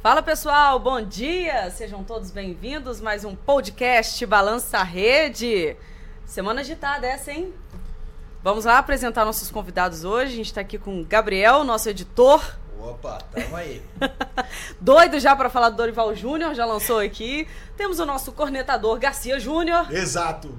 [0.00, 1.70] Fala pessoal, bom dia!
[1.70, 3.00] Sejam todos bem-vindos.
[3.00, 5.76] Mais um podcast Balança Rede.
[6.24, 7.52] Semana agitada essa, hein?
[8.42, 10.32] Vamos lá apresentar nossos convidados hoje.
[10.32, 12.40] A gente está aqui com o Gabriel, nosso editor.
[12.78, 13.82] Opa, tamo aí.
[14.80, 17.48] Doido já para falar do Dorival Júnior, já lançou aqui.
[17.76, 19.92] Temos o nosso cornetador Garcia Júnior.
[19.92, 20.56] Exato.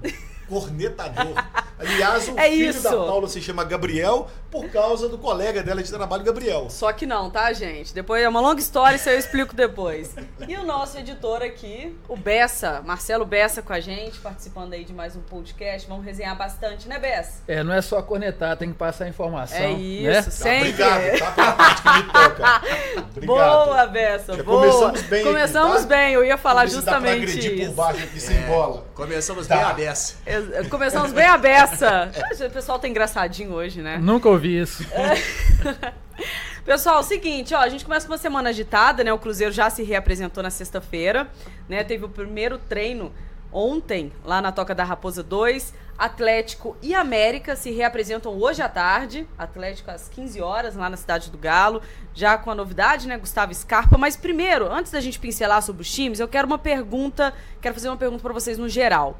[0.49, 1.33] Cornetador.
[1.79, 2.83] Aliás, o É filho isso.
[2.83, 6.67] da Paula se chama Gabriel por causa do colega dela de trabalho, Gabriel.
[6.69, 7.93] Só que não, tá, gente?
[7.93, 10.15] Depois é uma longa história, isso eu explico depois.
[10.47, 14.93] E o nosso editor aqui, o Bessa, Marcelo Bessa com a gente, participando aí de
[14.93, 15.87] mais um podcast.
[15.87, 17.43] Vamos resenhar bastante, né, Bessa?
[17.47, 19.57] É, não é só cornetar, tem que passar a informação.
[19.57, 19.73] É né?
[19.79, 20.69] isso, Tá, sempre.
[20.69, 21.31] obrigado, tá?
[21.31, 22.61] Pela parte que me toca.
[23.09, 23.25] Obrigado.
[23.25, 24.61] Boa, Bessa, Já boa.
[24.61, 25.87] começamos bem aqui, Começamos tá?
[25.87, 27.71] bem, eu ia falar justamente agredir por isso.
[27.73, 28.85] baixo aqui sem bola.
[28.95, 29.73] Começamos Tá.
[29.73, 29.93] bem a.
[30.25, 32.11] É, Começamos bem a beça.
[32.49, 33.97] O pessoal tá engraçadinho hoje, né?
[33.97, 34.85] Nunca ouvi isso.
[36.65, 39.11] Pessoal, é o seguinte, ó, a gente começa com uma semana agitada, né?
[39.11, 41.29] O Cruzeiro já se reapresentou na sexta-feira,
[41.67, 41.83] né?
[41.83, 43.11] Teve o primeiro treino
[43.51, 45.73] ontem, lá na Toca da Raposa 2.
[45.97, 49.27] Atlético e América se reapresentam hoje à tarde.
[49.37, 51.81] Atlético às 15 horas, lá na Cidade do Galo.
[52.13, 53.17] Já com a novidade, né?
[53.17, 53.97] Gustavo Scarpa.
[53.97, 57.89] Mas primeiro, antes da gente pincelar sobre os times, eu quero uma pergunta, quero fazer
[57.89, 59.19] uma pergunta para vocês no geral.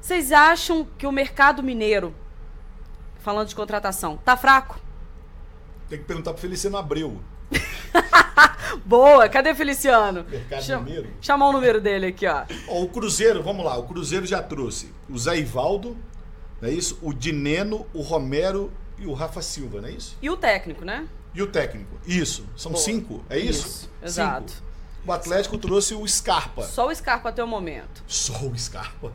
[0.00, 2.14] Vocês acham que o mercado mineiro,
[3.22, 4.78] falando de contratação, tá fraco?
[5.88, 7.20] Tem que perguntar pro Feliciano Abreu.
[8.84, 10.24] Boa, cadê Feliciano?
[10.28, 11.10] Mercado Chama- Mineiro.
[11.20, 12.44] Chamar o número dele aqui, ó.
[12.68, 13.76] Ó, o Cruzeiro, vamos lá.
[13.76, 15.96] O Cruzeiro já trouxe o Zé Ivaldo,
[16.60, 16.98] não é isso?
[17.02, 20.16] O Dineno, o Romero e o Rafa Silva, não é isso?
[20.22, 21.06] E o técnico, né?
[21.34, 21.98] E o técnico.
[22.06, 22.46] Isso.
[22.56, 22.82] São Boa.
[22.84, 23.66] cinco, é isso?
[23.66, 24.04] Isso, Cinco.
[24.04, 24.52] exato.
[25.06, 26.62] O Atlético trouxe o Scarpa.
[26.62, 28.02] Só o Scarpa até o momento.
[28.06, 29.12] Só o Scarpa.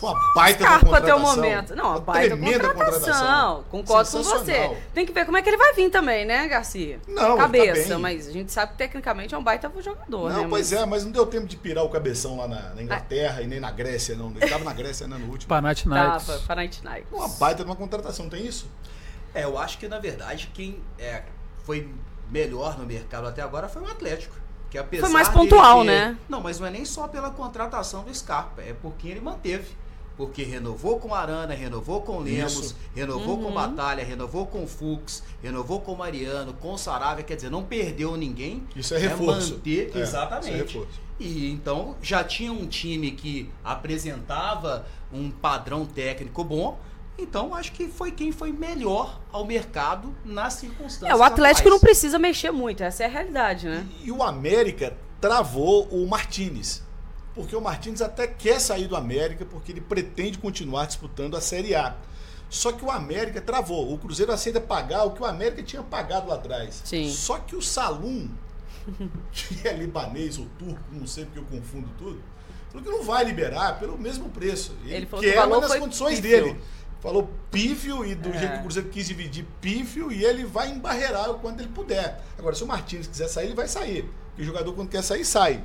[0.00, 1.36] Uma baita Scarpa da até o contratação.
[1.36, 1.74] momento.
[1.76, 3.64] Não, a Uma baita tremenda contratação.
[3.70, 4.76] Concordo com você.
[4.94, 7.00] Tem que ver como é que ele vai vir também, né, Garcia?
[7.08, 7.98] Não, tá Cabeça, bem.
[7.98, 10.46] mas a gente sabe que tecnicamente é um baita jogador, Não, né?
[10.48, 10.80] pois mas...
[10.82, 13.58] é, mas não deu tempo de pirar o cabeção lá na, na Inglaterra e nem
[13.60, 14.30] na Grécia, não.
[14.30, 15.48] Ele tava na Grécia né, no último.
[15.48, 16.26] Panathinaikos.
[16.26, 17.12] Tava, Panathinaikos.
[17.12, 18.70] Uma baita de uma contratação, não tem isso?
[19.34, 21.22] É, eu acho que na verdade quem é,
[21.64, 21.88] foi
[22.30, 24.34] melhor no mercado até agora foi o Atlético.
[24.70, 26.16] Que apesar Foi mais pontual, ter- né?
[26.28, 29.74] Não, mas não é nem só pela contratação do Scarpa, é porque ele manteve.
[30.18, 32.76] Porque renovou com Arana, renovou com Lemos, Isso.
[32.94, 33.44] renovou Uhum.
[33.44, 38.64] com Batalha, renovou com Fux, renovou com Mariano, com Saravia, quer dizer, não perdeu ninguém.
[38.74, 39.54] Isso é reforço.
[39.54, 40.48] manter, É, exatamente.
[40.48, 41.00] isso é reforço.
[41.20, 46.78] E então já tinha um time que apresentava um padrão técnico bom.
[47.16, 51.10] Então acho que foi quem foi melhor ao mercado nas circunstâncias.
[51.10, 53.86] É, o Atlético não precisa mexer muito, essa é a realidade, né?
[54.04, 56.82] E o América travou o Martinez.
[57.38, 61.72] Porque o Martinez até quer sair do América porque ele pretende continuar disputando a Série
[61.72, 61.94] A.
[62.50, 63.92] Só que o América travou.
[63.94, 66.82] O Cruzeiro aceita pagar o que o América tinha pagado lá atrás.
[66.84, 67.08] Sim.
[67.08, 68.28] Só que o Salum,
[69.30, 72.20] que é libanês ou turco, não sei porque eu confundo tudo,
[72.72, 74.74] falou que não vai liberar pelo mesmo preço.
[74.84, 76.44] Ele, Ele falou que quer, valor mas nas condições pífio.
[76.44, 76.60] dele.
[77.00, 78.38] Falou pífio e do É.
[78.38, 82.20] jeito que o Cruzeiro quis dividir pífio e ele vai embarrear o quanto ele puder.
[82.36, 84.02] Agora, se o Martins quiser sair, ele vai sair.
[84.30, 85.62] Porque o jogador, quando quer sair, sai.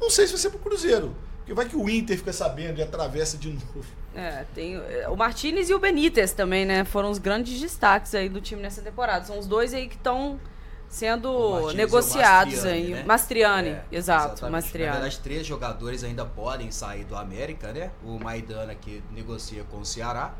[0.00, 1.14] Não sei se vai ser pro Cruzeiro.
[1.38, 3.84] Porque vai que o Inter fica sabendo e atravessa de novo.
[4.14, 6.84] É, tem é, o Martinez e o Benítez também, né?
[6.84, 9.24] Foram os grandes destaques aí do time nessa temporada.
[9.24, 10.40] São os dois aí que estão
[10.88, 12.94] sendo negociados Mastriani, aí.
[12.94, 13.04] né?
[13.04, 14.52] Mastriani, É, exato, exatamente.
[14.52, 14.86] Mastriani.
[14.88, 17.90] Na verdade, três jogadores ainda podem sair do América, né?
[18.04, 20.34] O Maidana que negocia com o Ceará.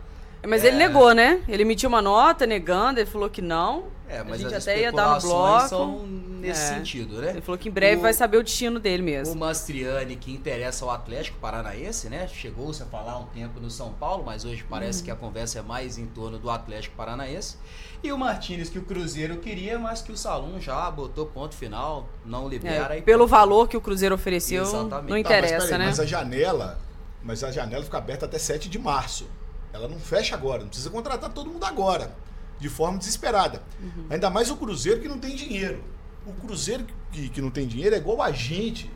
[0.46, 0.68] Mas É.
[0.68, 1.40] ele negou, né?
[1.48, 3.84] Ele emitiu uma nota negando, ele falou que não.
[4.08, 5.98] É, mas a gente as até ia dar especulações bloco.
[5.98, 6.76] são nesse É.
[6.76, 7.30] sentido, né?
[7.30, 9.34] Ele falou que em breve O- vai saber o destino dele O mesmo.
[9.34, 12.28] Mastriani, que interessa ao Atlético Paranaense, né?
[12.28, 15.04] Chegou-se a falar há um tempo no São Paulo, mas hoje parece Uhum.
[15.06, 17.56] que a conversa é mais em torno do Atlético Paranaense.
[18.00, 22.08] E o Martinez, que o Cruzeiro queria, mas que o Salum já botou ponto final,
[22.24, 22.94] não libera.
[22.94, 24.90] É, e pelo valor que o Cruzeiro ofereceu, Exatamente.
[24.92, 25.86] não Tá, Tá, interessa, mas, peraí, né?
[25.86, 26.78] mas a janela.
[27.24, 29.26] Mas a janela fica aberta até 7 de março.
[29.72, 30.62] Ela não fecha agora.
[30.62, 32.14] Não precisa contratar todo mundo agora.
[32.58, 33.62] De forma desesperada.
[33.80, 34.06] Uhum.
[34.10, 35.82] Ainda mais o Cruzeiro que não tem dinheiro.
[36.26, 38.90] O Cruzeiro que, que não tem dinheiro é igual a gente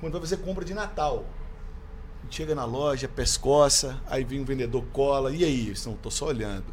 [0.00, 1.24] quando vai fazer compra de Natal.
[2.30, 5.32] Chega na loja, pescoça, aí vem um vendedor cola.
[5.32, 5.72] E aí?
[5.86, 6.66] Não, tô só olhando.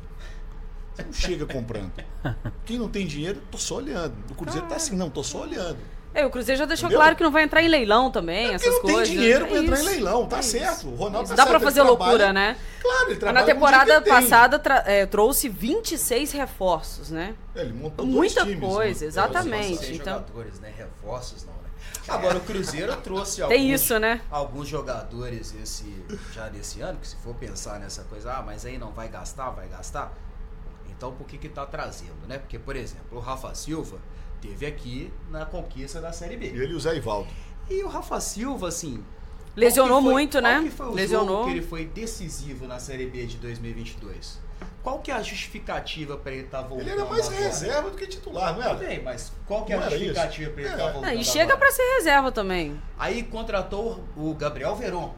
[0.94, 1.92] Você não chega comprando.
[2.66, 4.16] Quem não tem dinheiro, tô só olhando.
[4.30, 5.78] O Cruzeiro tá assim, não, tô só olhando.
[6.16, 7.00] É, o Cruzeiro já deixou Entendeu?
[7.02, 9.10] claro que não vai entrar em leilão também, Porque essas não coisas.
[9.10, 10.88] tem dinheiro É pra entrar em leilão, tá é certo.
[10.88, 12.58] O Ronaldo tá Dá ele fazer trabalha- loucura, né?
[12.82, 14.14] Claro, ele trabalha na com o dinheiro temporada tem.
[14.14, 17.36] passada tra- é, trouxe 26 reforços, né?
[17.54, 19.08] É, ele montou dois Muita times, coisa, né?
[19.10, 19.94] exatamente.
[19.94, 20.74] Então- jogadores, né?
[20.78, 21.60] Reforços não, né?
[22.08, 24.22] Agora o Cruzeiro trouxe Tem alguns, isso, né?
[24.32, 28.78] alguns jogadores esse, já nesse ano, que se for pensar nessa coisa, ah, mas aí
[28.78, 30.14] não vai gastar, vai gastar.
[30.90, 32.38] Então por que que tá trazendo, né?
[32.38, 33.98] Porque, por exemplo, o Rafa Silva
[34.48, 36.48] teve aqui na conquista da Série B.
[36.48, 37.30] Ele e o Zé Ivaldo.
[37.70, 39.04] E o Rafa Silva, assim.
[39.56, 40.64] Lesionou foi- muito, qual né?
[40.64, 41.28] que foi o Lesionou.
[41.38, 44.40] jogo que ele foi decisivo na Série B de 2022?
[44.84, 46.82] Qual que é a justificativa para ele estar voltando?
[46.82, 47.44] Ele era mais agora?
[47.44, 48.88] reserva do que titular, não Tudo era?
[48.88, 50.74] bem, mas qual que é Não a justificativa para ele É.
[50.74, 51.10] estar Ah, voltando?
[51.10, 52.80] Ah, e chega pra ser reserva também.
[53.00, 55.16] Aí contratou o Gabriel Veron.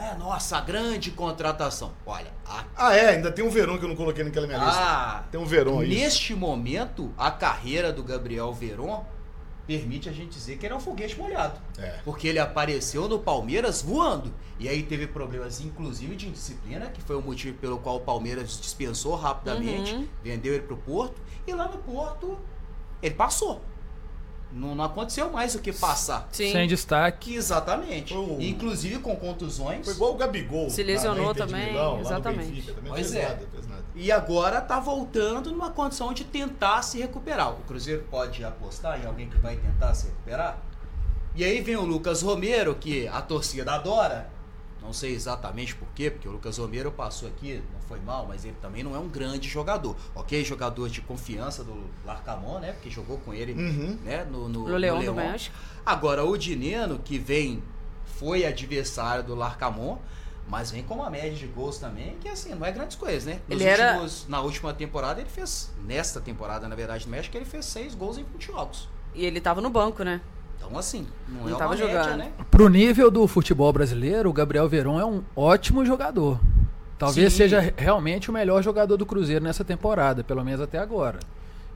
[0.00, 1.92] É, nossa, grande contratação.
[2.06, 4.80] Olha, a Ah, é, ainda tem um Verão que eu não coloquei naquela minha lista.
[4.80, 5.88] Ah, Tem um Verão aí.
[5.88, 9.04] neste momento, a carreira do Gabriel Veron
[9.66, 11.60] permite a gente dizer que ele é um foguete molhado.
[11.76, 11.98] É.
[12.04, 14.32] Porque ele apareceu no Palmeiras voando.
[14.58, 18.58] E aí teve problemas, inclusive, de indisciplina, que foi o motivo pelo qual o Palmeiras
[18.58, 20.08] dispensou rapidamente, Uhum.
[20.22, 21.20] vendeu ele pro Porto.
[21.46, 22.38] E lá no Porto,
[23.02, 23.60] ele passou.
[24.50, 26.26] Não, não aconteceu mais o que passar.
[26.32, 26.52] Sim.
[26.52, 27.30] Sem destaque.
[27.32, 28.14] Que exatamente.
[28.14, 29.84] O- Inclusive com contusões.
[29.84, 30.70] Foi igual o Gabigol.
[30.70, 32.50] Se lesionou também, Milão, exatamente.
[32.50, 33.28] Benfica, também Pois é.
[33.28, 33.82] nada, fez nada.
[33.94, 37.52] E agora tá voltando numa condição de tentar se recuperar.
[37.52, 40.58] O Cruzeiro pode apostar em alguém que vai tentar se recuperar?
[41.34, 44.30] E aí vem o Lucas Romero, que a torcida adora.
[44.80, 48.44] Não sei exatamente por quê, porque o Lucas Romero passou aqui, não foi mal, mas
[48.44, 49.96] ele também não é um grande jogador.
[50.14, 52.72] Ok, jogador de confiança do Larcamon, né?
[52.72, 53.98] Porque jogou com ele Uhum.
[54.04, 55.14] né, no, no, No Leão do Leão.
[55.14, 55.54] México.
[55.84, 57.62] Agora, o Dineno, que vem,
[58.06, 59.98] foi adversário do Larcamon,
[60.48, 63.40] mas vem com uma média de gols também, que assim, não é grandes coisas, né?
[63.48, 67.36] Nos Ele era- últimos- Na última temporada, ele fez, nesta temporada, na verdade, no México,
[67.36, 68.88] ele fez seis gols em 20 jogos.
[69.14, 70.20] E ele tava no banco, né?
[70.58, 72.18] Então, assim, não, Não é tava uma média, jogando.
[72.18, 72.32] né?
[72.50, 76.38] Pro nível do futebol brasileiro, o Gabriel Veron é um ótimo jogador.
[76.98, 77.36] Talvez Sim.
[77.38, 81.20] seja re- realmente o melhor jogador do Cruzeiro nessa temporada, pelo menos até agora.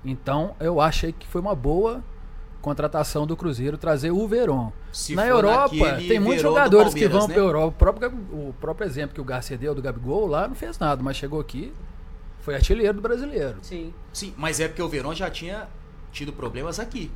[0.04, 2.02] Então, eu achei que foi uma boa
[2.60, 4.72] contratação do Cruzeiro trazer o Veron.
[4.92, 5.68] Se Na Europa,
[6.06, 7.34] tem muitos Verón do jogadores que vão né?
[7.34, 7.66] pra Europa.
[7.68, 11.02] O próprio, o próprio exemplo que o Garcia deu do Gabigol lá não fez nada,
[11.02, 11.72] mas chegou aqui,
[12.40, 13.56] foi artilheiro do brasileiro.
[13.62, 13.92] Sim.
[14.12, 15.68] Sim, mas é porque o Verón já tinha
[16.12, 17.10] tido problemas aqui.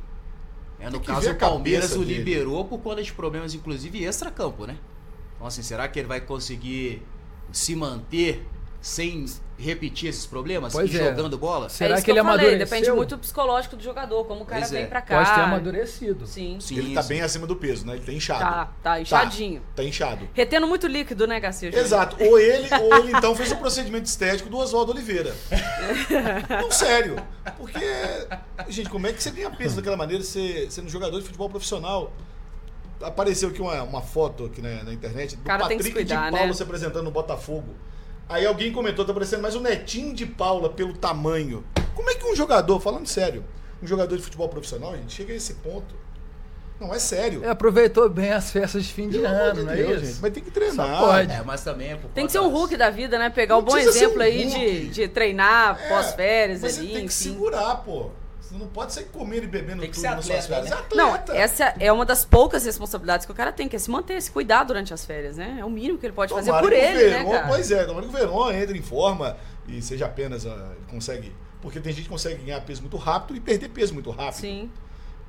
[0.79, 2.17] É, no caso, o Palmeiras o dele.
[2.19, 4.77] liberou por conta de problemas, inclusive, extra-campo, né?
[5.35, 7.01] Então, assim, será que ele vai conseguir
[7.51, 8.45] se manter
[8.79, 9.25] sem
[9.57, 11.05] repetir esses problemas Pois e é.
[11.05, 11.67] jogando bola?
[11.67, 12.65] Será é isso que ele eu falei, amadureceu?
[12.77, 14.85] Depende muito do psicológico do jogador, como o cara Pois vem é.
[14.85, 15.17] pra cá.
[15.17, 16.27] Pode ter amadurecido.
[16.27, 16.59] Sim.
[16.59, 17.09] Sim, Ele tá sim.
[17.09, 17.95] bem acima do peso, né?
[17.95, 18.39] Ele tá inchado.
[18.39, 19.61] Tá, tá, inchadinho.
[19.75, 20.29] Tá, inchado.
[20.33, 21.69] Retendo muito líquido, né, Garcia?
[21.75, 22.15] Exato.
[22.23, 25.35] Ou ele, ou ele então fez o procedimento estético do Oswaldo Oliveira.
[26.61, 27.15] Não, sério.
[27.57, 27.79] Porque,
[28.69, 32.13] gente, como é que você ganha peso daquela maneira você- sendo jogador de futebol profissional?
[33.01, 36.31] Apareceu aqui uma, uma foto aqui na, na internet do Cara, que Patrick cuidar, de
[36.31, 36.53] Paula né?
[36.53, 37.75] se apresentando no Botafogo.
[38.29, 41.63] Aí alguém comentou, tá parecendo mais o Netinho de Paula pelo tamanho.
[41.95, 43.43] Como é que um jogador, falando sério,
[43.81, 45.95] um jogador de futebol profissional, gente, chega a esse ponto?
[46.79, 47.43] Não, é sério.
[47.43, 50.05] É, aproveitou bem as festas de fim de ano, não é isso?
[50.05, 50.19] gente.
[50.21, 50.99] Mas tem que treinar.
[50.99, 51.31] Só pode.
[51.31, 53.31] É, mas também é por Tem que ser um Hulk da vida, né?
[53.31, 56.95] Pegar o Não bom exemplo um aí de, de treinar É, pós-férias mas ali, tem
[56.97, 57.09] que enfim.
[57.09, 58.11] segurar, pô.
[58.49, 60.79] Você não pode sair comendo e bebendo Tem que tudo ser nas suas atleta, férias.
[60.81, 60.87] né?
[60.91, 61.39] É Não, atleta.
[61.41, 64.31] essa é uma das poucas responsabilidades que o cara tem, que é se manter, se
[64.31, 65.57] cuidar durante as férias, né?
[65.59, 67.47] É o mínimo que ele pode fazer Tomara por que o ele, né, Verón- cara?
[67.47, 69.35] Pois é, tomara que o Verón entre em forma
[69.67, 70.45] e seja apenas.
[70.45, 71.35] ah, consegue.
[71.61, 74.39] Porque tem gente que consegue ganhar peso muito rápido e perder peso muito rápido.
[74.41, 74.71] Sim.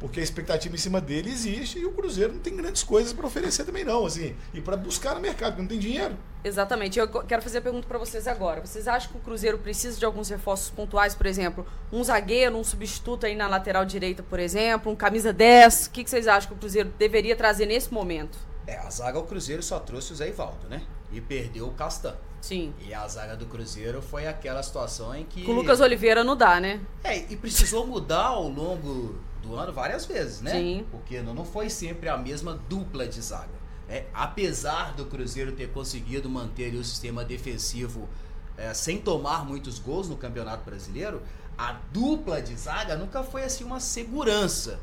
[0.01, 3.27] Porque a expectativa em cima dele existe e o Cruzeiro não tem grandes coisas para
[3.27, 4.07] oferecer também, não.
[4.07, 6.17] Assim, e para buscar no mercado, porque não tem dinheiro.
[6.45, 6.99] Exatamente.
[6.99, 8.65] Eu quero fazer a pergunta pra vocês agora.
[8.65, 12.63] Vocês acham que o Cruzeiro precisa de alguns reforços pontuais, por exemplo, um zagueiro, um
[12.63, 15.87] substituto aí na lateral direita, por exemplo, um camisa 10?
[15.87, 18.39] O que, que vocês acham que o Cruzeiro deveria trazer nesse momento?
[18.69, 20.83] É, a zaga o Cruzeiro só trouxe o Zé Ivaldo, né?
[21.11, 22.15] E perdeu o Castan.
[22.41, 22.73] Sim.
[22.87, 25.43] E a zaga do Cruzeiro foi aquela situação em que.
[25.43, 26.81] Com o Lucas Oliveira não dá, né?
[27.03, 30.53] É, e precisou mudar ao longo do ano várias vezes, né?
[30.53, 30.87] Sim.
[30.91, 33.59] Porque não, foi sempre a mesma dupla de zaga.
[33.89, 34.05] né?
[34.13, 38.09] apesar do Cruzeiro ter conseguido manter o sistema defensivo
[38.57, 41.23] é, sem tomar muitos gols no Campeonato Brasileiro,
[41.57, 44.81] a dupla de zaga nunca foi assim uma segurança.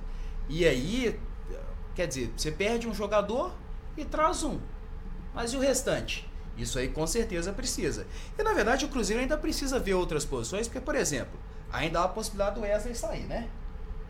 [0.47, 1.19] E aí,
[1.93, 3.53] quer dizer, você perde um jogador
[3.97, 4.59] e traz um.
[5.33, 6.29] Mas e o restante?
[6.57, 8.07] Isso aí com certeza precisa.
[8.37, 11.37] E na verdade o Cruzeiro ainda precisa ver outras posições, porque, por exemplo,
[11.71, 13.49] ainda há a possibilidade do Wesley sair, né?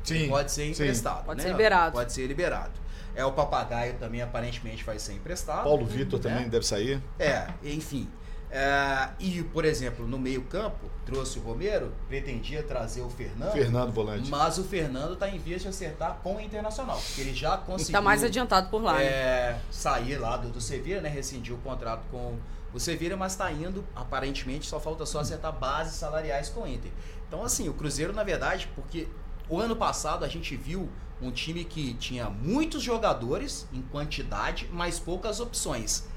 [0.06, 0.30] Sim.
[0.30, 0.72] Pode ser sim.
[0.72, 1.26] emprestado.
[1.26, 1.44] Pode né?
[1.44, 1.92] ser liberado.
[1.94, 2.72] Pode ser liberado.
[3.16, 5.64] É, o Papagaio também aparentemente vai ser emprestado.
[5.64, 6.30] Paulo Vitor né?
[6.30, 7.02] também deve sair.
[7.18, 8.10] É, enfim.
[8.52, 13.52] É, e, por exemplo, no meio-campo, trouxe o Romero, pretendia trazer o Fernando.
[13.52, 14.30] Fernando Volante.
[14.30, 16.98] Mas o Fernando está em vias de acertar com o Internacional.
[16.98, 18.94] Porque ele já E conseguiu tá mais adiantado por lá.
[18.98, 19.04] né?
[19.04, 21.10] é, sair lá do, do Sevilla, né?
[21.10, 22.38] Rescindiu o contrato com
[22.74, 26.92] o Sevilla, mas está indo, aparentemente, só falta só acertar bases salariais com o Inter.
[27.28, 29.08] Então, assim, o Cruzeiro, na verdade, porque
[29.50, 30.90] o ano passado a gente viu
[31.22, 36.08] um time que tinha muitos jogadores em quantidade, mas poucas opções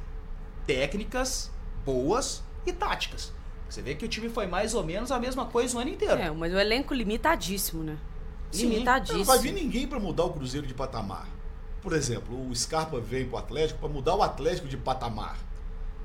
[0.66, 1.50] técnicas
[1.84, 3.32] boas e táticas.
[3.68, 6.20] Você vê que o time foi mais ou menos a mesma coisa o ano inteiro.
[6.20, 7.98] É, mas o elenco limitadíssimo, né?
[8.50, 8.68] Sim.
[8.68, 9.18] Limitadíssimo.
[9.18, 11.28] Não vai vir ninguém para mudar o Cruzeiro de patamar.
[11.82, 15.38] Por exemplo, o Scarpa vem pro Atlético para mudar o Atlético de patamar.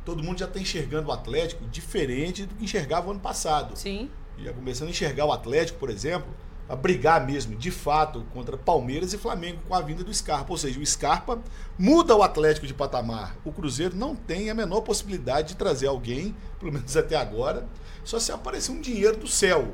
[0.05, 3.75] Todo mundo já está enxergando o Atlético diferente do que enxergava o ano passado.
[3.77, 4.09] Sim.
[4.37, 6.29] Já começando a enxergar o Atlético, por exemplo,
[6.67, 10.51] a brigar mesmo, de fato, contra Palmeiras e Flamengo com a vinda do Scarpa.
[10.51, 11.39] Ou seja, o Scarpa
[11.77, 13.35] muda o Atlético de patamar.
[13.43, 17.67] O Cruzeiro não tem a menor possibilidade de trazer alguém, pelo menos até agora,
[18.03, 19.73] só se aparecer um dinheiro do céu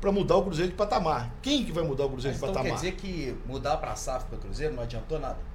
[0.00, 1.30] para mudar o Cruzeiro de patamar.
[1.42, 2.80] Quem que vai mudar o Cruzeiro Mas de então quer patamar?
[2.80, 5.49] dizer que mudar pra SAF para Cruzeiro não adiantou nada?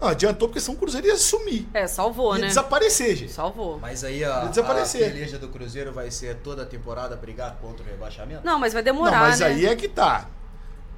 [0.00, 1.68] Não, adiantou porque senão o Cruzeiro ia sumir.
[1.74, 2.46] É, salvou, ia né?
[2.48, 3.32] desaparecer, gente.
[3.32, 3.78] Salvou.
[3.78, 5.06] Mas aí a, desaparecer.
[5.06, 8.44] a peleja do Cruzeiro vai ser toda a temporada brigar contra o rebaixamento?
[8.44, 9.46] Não, mas vai Não, demorar, mas né?
[9.46, 10.26] aí é que tá.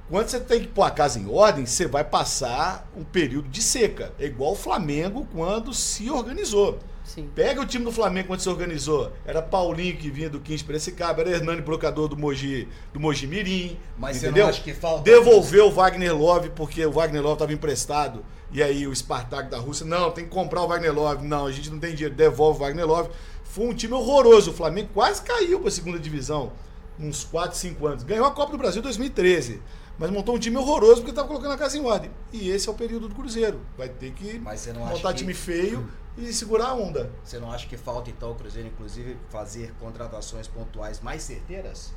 [0.09, 3.63] Quando você tem que pôr a casa em ordem, você vai passar um período de
[3.63, 4.13] seca.
[4.19, 6.79] É igual o Flamengo quando se organizou.
[7.15, 7.29] Sim.
[7.35, 9.13] Pega o time do Flamengo quando se organizou.
[9.27, 13.79] Era Paulinho que vinha do 15 Piracicaba, era Hernani Brocador do Mogi, do Mogi Mirim.
[13.99, 14.45] Mas você entendeu?
[14.45, 18.25] não acha que falta- Devolveu o Wagner Love porque o Wagner Love estava emprestado.
[18.51, 21.27] E aí o Spartak da Rússia, não, tem que comprar o Wagner Love.
[21.27, 23.11] Não, a gente não tem dinheiro, devolve o Wagner Love.
[23.45, 24.51] Foi um time horroroso.
[24.51, 26.53] O Flamengo quase caiu para a segunda divisão.
[26.99, 28.03] Uns 4, 5 anos.
[28.05, 29.61] Ganhou a Copa do Brasil em 2013.
[29.99, 32.11] Mas montou um time horroroso porque estava colocando a casa em ordem.
[32.33, 33.61] E esse é o período do Cruzeiro.
[33.77, 37.11] Vai ter que Mas você não acha montar que- time feio e segurar a onda.
[37.25, 41.93] Você não acha que falta então o Cruzeiro, inclusive, fazer contratações pontuais mais certeiras?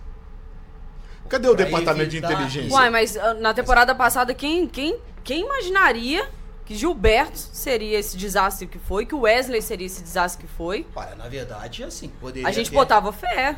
[1.27, 2.71] Cadê o Pra departamento de evitar- inteligência?
[2.75, 6.29] Uai, mas ah, na temporada passada, quem, quem, quem imaginaria
[6.65, 10.85] que Gilberto seria esse desastre que foi, que o Wesley seria esse desastre que foi?
[10.95, 13.57] Olha, na verdade, assim, poderia A gente ter- botava fé.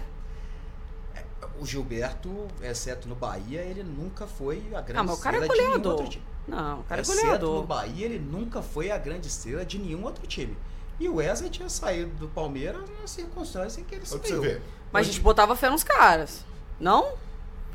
[1.59, 5.39] O Gilberto, exceto no Bahia, ele nunca foi a grande Ah, mas o cara é
[5.41, 5.91] estrela de nenhum goleador.
[5.93, 6.23] outro time.
[6.47, 7.63] Não, o cara é exceto no goleador.
[7.65, 10.55] Bahia, ele nunca foi a grande estrela de nenhum outro time.
[10.99, 14.59] E o Wesley tinha saído do Palmeiras na circunstância em que ele saiu.
[14.91, 16.43] Mas a gente botava fé nos caras.
[16.79, 17.13] Não?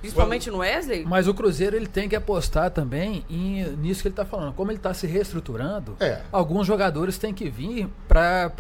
[0.01, 1.05] Principalmente no Wesley?
[1.05, 4.53] Mas o Cruzeiro ele tem que apostar também em, nisso que ele está falando.
[4.55, 6.23] Como ele está se reestruturando, É.
[6.33, 8.51] alguns jogadores têm que vir para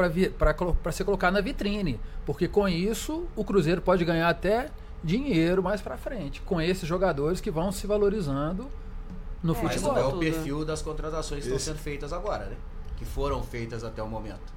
[0.93, 1.99] ser colocado na vitrine.
[2.25, 4.71] Porque com isso o Cruzeiro pode ganhar até
[5.02, 6.40] dinheiro mais para frente.
[6.42, 8.68] Com esses jogadores que vão se valorizando
[9.42, 9.92] no Mas futebol.
[9.92, 12.56] não é o tudo, perfil das contratações que estão sendo feitas agora, né?
[12.97, 14.52] Que foram feitas até o momento.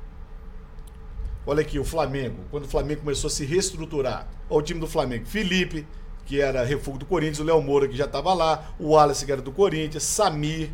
[1.48, 2.38] Olha aqui, o Flamengo.
[2.50, 4.28] Quando o Flamengo começou a se reestruturar.
[4.50, 5.26] Olha o time do Flamengo.
[5.26, 5.88] Felipe,
[6.26, 7.40] que era refúgio do Corinthians.
[7.40, 8.72] O Léo Moura, que já estava lá.
[8.80, 10.04] O Wallace, que era do Corinthians.
[10.04, 10.72] Samir.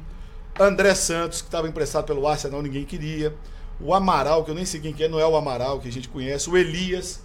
[0.60, 3.34] André Santos, que estava emprestado pelo Arsenal, ninguém queria.
[3.80, 5.92] O Amaral, que eu nem sei quem que é, não é o Amaral que a
[5.92, 6.50] gente conhece.
[6.50, 7.22] O Elias,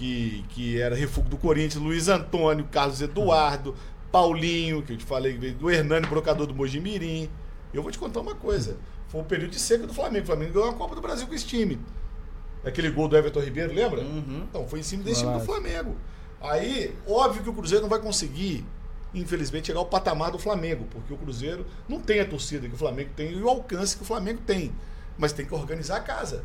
[0.00, 1.82] que, que era refúgio do Corinthians.
[1.82, 3.76] Luiz Antônio, Carlos Eduardo.
[4.10, 7.28] Paulinho, que eu te falei, do Hernani, brocador do Mojimirim.
[7.72, 8.78] Eu vou te contar uma coisa.
[9.08, 10.24] Foi um período de seca do Flamengo.
[10.24, 11.78] O Flamengo ganhou a Copa do Brasil com esse time.
[12.64, 14.00] Aquele gol do Everton Ribeiro, lembra?
[14.00, 14.46] Uhum.
[14.48, 15.44] Então, foi em cima desse time do.
[15.44, 15.94] Flamengo.
[16.40, 18.64] Aí, óbvio que o Cruzeiro não vai conseguir,
[19.14, 22.78] infelizmente, chegar ao patamar do Flamengo, porque o Cruzeiro não tem a torcida que o
[22.78, 24.72] Flamengo tem e o alcance que o Flamengo tem.
[25.18, 26.42] Mas tem que organizar a casa.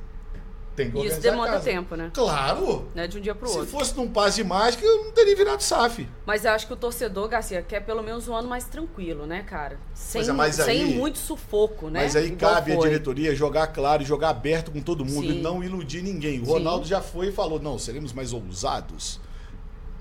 [0.75, 1.63] Tem que isso a demanda casa.
[1.63, 2.11] tempo, né?
[2.13, 2.89] Claro!
[2.93, 3.07] Né?
[3.07, 3.71] De um dia pro Se outro.
[3.71, 6.05] fosse num passe de mágica, eu não teria virado SAF.
[6.25, 9.41] Mas eu acho que o torcedor, Garcia, quer pelo menos um ano mais tranquilo, né,
[9.43, 9.77] cara?
[9.93, 12.03] Sem, é, sem aí- muito sufoco, né?
[12.03, 12.87] Mas aí Igual cabe foi.
[12.89, 15.39] diretoria jogar claro e jogar aberto com todo mundo Sim.
[15.39, 16.41] e não iludir ninguém.
[16.41, 16.51] O Sim.
[16.51, 19.19] Ronaldo já foi e falou: não, seremos mais ousados.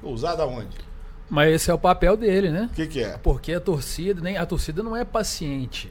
[0.02, 0.76] Ousado aonde?
[1.30, 2.68] Mas esse é o papel dele, né?
[2.70, 3.16] O que, que é?
[3.18, 5.90] Porque a torcida, nem a torcida não é paciente.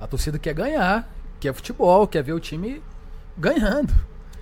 [0.00, 1.08] A torcida quer ganhar,
[1.38, 2.82] quer futebol, quer ver o time
[3.38, 3.94] ganhando.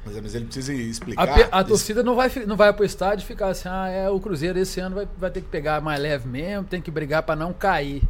[0.05, 1.29] Mas, mas ele precisa A, explicar.
[1.53, 4.19] a esse- torcida não vai, não vai pro estádio e ficar assim, ah, é, o
[4.19, 7.37] Cruzeiro esse ano vai, vai ter que pegar mais leve mesmo, tem que brigar pra
[7.37, 8.03] não cair.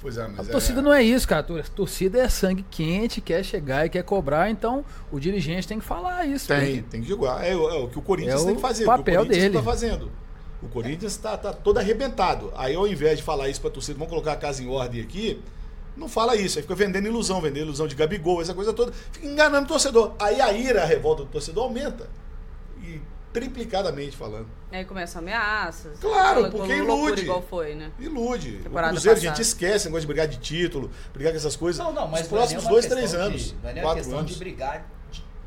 [0.00, 1.40] Pois é, A mas torcida é, não é isso, cara.
[1.40, 5.80] A tor- torcida é sangue quente, quer chegar e quer cobrar, então o dirigente tem
[5.80, 6.46] que falar isso.
[6.46, 7.44] Tem, tem tem que jogar.
[7.44, 8.84] É, o- é o que o Corinthians É tem que fazer.
[8.84, 9.58] papel o que o Corinthians dele.
[9.58, 10.12] está fazendo.
[10.62, 12.52] O Corinthians está tá todo arrebentado.
[12.56, 15.00] Aí, ao invés de falar isso para a torcida, vamos colocar a casa em ordem
[15.02, 15.40] aqui,
[15.96, 16.58] não fala isso.
[16.58, 18.92] Aí fica vendendo ilusão, vendendo ilusão de Gabigol, essa coisa toda.
[19.12, 20.14] Fica enganando o torcedor.
[20.18, 22.08] Aí a ira, a revolta do torcedor aumenta.
[22.82, 23.00] E
[23.32, 24.46] triplicadamente falando.
[24.72, 25.98] Aí começam ameaças.
[26.00, 27.22] Claro, porque ilude.
[27.22, 27.90] igual foi, né?
[27.98, 28.58] Ilude.
[28.62, 31.82] Temporada o Cruzeiro, a gente esquece, negócio de brigar de título, brigar com essas coisas.
[31.84, 33.54] Não, não, mas Os é próximos dois, três de- anos.
[33.62, 34.30] não é questão anos.
[34.32, 34.86] de brigar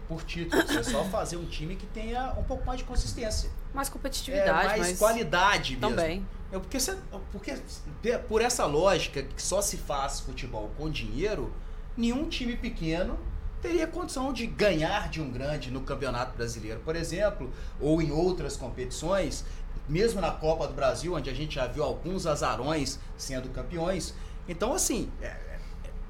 [0.09, 0.69] por títulos.
[0.75, 3.49] É só fazer um time que tenha um pouco mais de consistência.
[3.73, 5.89] Mais É, competitividade, mais mas qualidade mesmo.
[5.95, 6.25] também.
[6.51, 6.97] É porque, cê-
[7.31, 7.53] porque
[8.27, 11.53] por essa lógica que só se faz futebol com dinheiro,
[11.95, 13.17] nenhum time pequeno
[13.61, 18.57] teria condição de ganhar de um grande no Campeonato Brasileiro, por exemplo, ou em outras
[18.57, 19.45] competições,
[19.87, 24.15] mesmo na Copa do Brasil, onde a gente já viu alguns azarões sendo campeões.
[24.47, 25.48] Então, assim, é- é-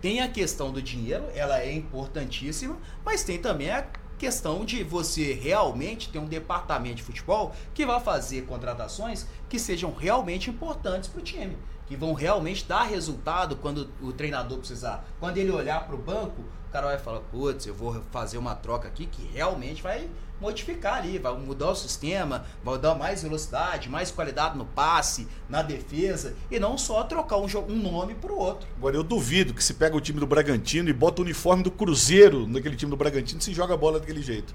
[0.01, 3.85] tem a questão do dinheiro, ela é importantíssima, mas tem também a
[4.17, 9.93] questão de você realmente ter um departamento de futebol que vai fazer contratações que sejam
[9.93, 15.05] realmente importantes para o time, que vão realmente dar resultado quando o treinador precisar.
[15.19, 18.55] Quando ele olhar para o banco, o cara vai falar: putz, eu vou fazer uma
[18.55, 23.89] troca aqui que realmente vai modificar ali, vai mudar o sistema, vai dar mais velocidade,
[23.89, 28.37] mais qualidade no passe, na defesa, e não só trocar um, um nome para o
[28.37, 28.67] outro.
[28.77, 31.71] Agora, eu duvido que se pega o time do Bragantino e bota o uniforme do
[31.71, 34.53] Cruzeiro naquele time do Bragantino se joga a bola daquele jeito.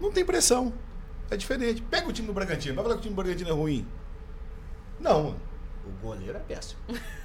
[0.00, 0.72] Não tem pressão.
[1.30, 1.82] É diferente.
[1.82, 2.74] Pega o time do Bragantino.
[2.74, 3.86] Vai falar que o time do Bragantino é ruim.
[4.98, 5.40] Não, mano.
[5.86, 6.80] O goleiro é péssimo.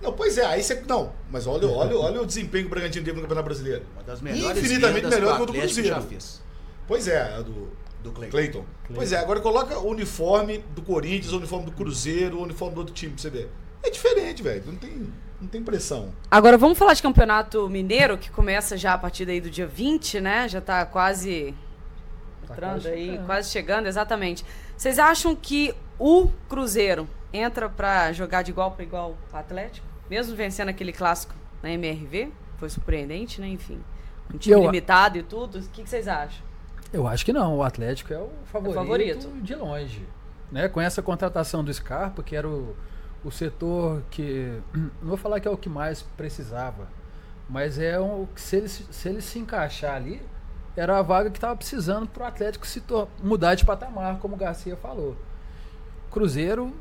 [0.00, 0.82] Não, pois é, aí você.
[0.86, 3.84] Não, mas olha, olha, olha o desempenho que o Bragantino teve no Campeonato Brasileiro.
[3.92, 5.88] Uma das melhores Infinitamente melhor que o do Cruzeiro.
[5.88, 6.42] já fez.
[6.86, 7.68] Pois é, a do,
[8.02, 8.30] Do Cleiton.
[8.30, 8.64] Cleiton.
[8.94, 12.78] Pois é, agora coloca o uniforme do Corinthians, o uniforme do Cruzeiro, o uniforme do
[12.78, 13.50] outro time pra você ver.
[13.82, 14.62] É diferente, velho.
[14.66, 16.12] Não tem, não tem pressão.
[16.30, 20.20] Agora vamos falar de campeonato mineiro, que começa já a partir daí do dia 20,
[20.20, 20.48] né?
[20.48, 21.54] Já tá quase
[22.46, 23.26] Tá entrando quase aí, chegando.
[23.26, 24.44] quase chegando, exatamente.
[24.76, 29.86] Vocês acham que o Cruzeiro entra pra jogar de igual para igual o Atlético?
[30.10, 32.30] Mesmo vencendo aquele clássico na MRV?
[32.58, 33.48] Foi surpreendente, né?
[33.48, 33.80] Enfim.
[34.32, 35.58] Um time Eu- limitado e tudo.
[35.58, 36.44] O que, que vocês acham?
[36.94, 37.56] Eu acho que não.
[37.56, 39.42] O Atlético é o favorito, favorito.
[39.42, 40.06] de longe.
[40.50, 40.68] Né?
[40.68, 42.76] Com essa contratação do Scarpa, que era o,
[43.24, 44.60] o setor que.
[45.02, 46.86] Não vou falar que é o que mais precisava.
[47.48, 50.22] Mas é um, que se ele, se ele se encaixar ali,
[50.76, 52.82] era a vaga que estava precisando para o Atlético se
[53.22, 55.16] mudar de patamar, como o Garcia falou.
[56.10, 56.72] Cruzeiro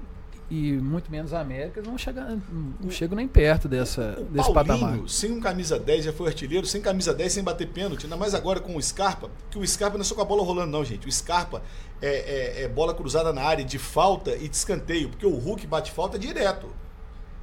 [0.56, 2.42] e muito menos a América não chegam,
[2.80, 5.10] não chegam nem perto dessa, O desse Paulinho, patamar.
[5.10, 8.36] sem um camisa 10, já foi artilheiro, sem camisa 10, sem bater pênalti, ainda mais
[8.36, 10.86] agora com o Scarpa, que o Scarpa não é só com a bola rolando, não,
[10.86, 11.08] gente.
[11.08, 11.64] O Scarpa
[12.02, 15.66] é, é- é bola cruzada na área de falta e de escanteio, porque o Hulk
[15.66, 16.68] bate falta direto.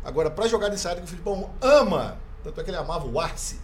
[0.04, 3.18] Agora, pra jogar nessa área que o Filipão ama, tanto é que ele amava o
[3.20, 3.58] Arce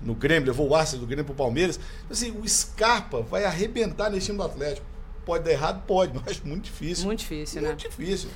[0.00, 1.78] no Grêmio, levou o Arce do Grêmio pro Palmeiras.
[2.10, 4.86] Assim, o Scarpa vai arrebentar nesse time do Atlético.
[5.26, 5.82] Pode dar errado?
[5.86, 7.04] Pode, mas acho muito difícil.
[7.04, 7.68] Muito difícil, né?
[7.68, 8.30] Muito difícil.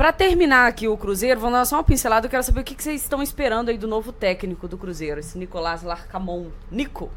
[0.00, 2.24] Pra terminar aqui o Cruzeiro, vamos dar só uma pincelada.
[2.26, 5.20] Eu quero saber o que, que vocês estão esperando aí do novo técnico do Cruzeiro,
[5.20, 6.46] esse Nicolás Larcamon.
[6.70, 7.10] Nico,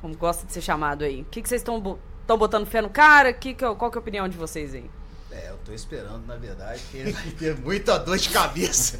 [0.00, 1.20] como gosta de ser chamado aí.
[1.20, 3.30] O que, que vocês estão bo- estão botando fé no cara?
[3.30, 4.90] Que que é- qual que é a opinião de vocês aí?
[5.30, 8.98] É, eu tô esperando, na verdade, que ele vai ter muita dor de cabeça.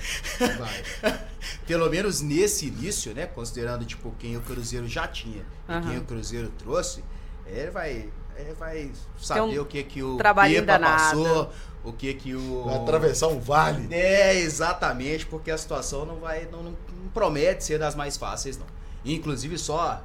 [1.67, 3.25] Pelo menos nesse início, né?
[3.25, 5.89] Considerando, tipo, quem o Cruzeiro já tinha e Aham.
[5.89, 7.03] quem o Cruzeiro trouxe,
[7.47, 8.07] ele vai,
[8.37, 11.23] ele vai saber um o que que o Pepa danado.
[11.23, 11.53] passou,
[11.85, 12.65] o que que o...
[12.65, 13.87] Vai atravessar um vale.
[13.95, 18.57] É, exatamente, porque a situação não vai, não, não- não promete ser das mais fáceis,
[18.59, 18.67] não.
[19.05, 20.03] Inclusive, só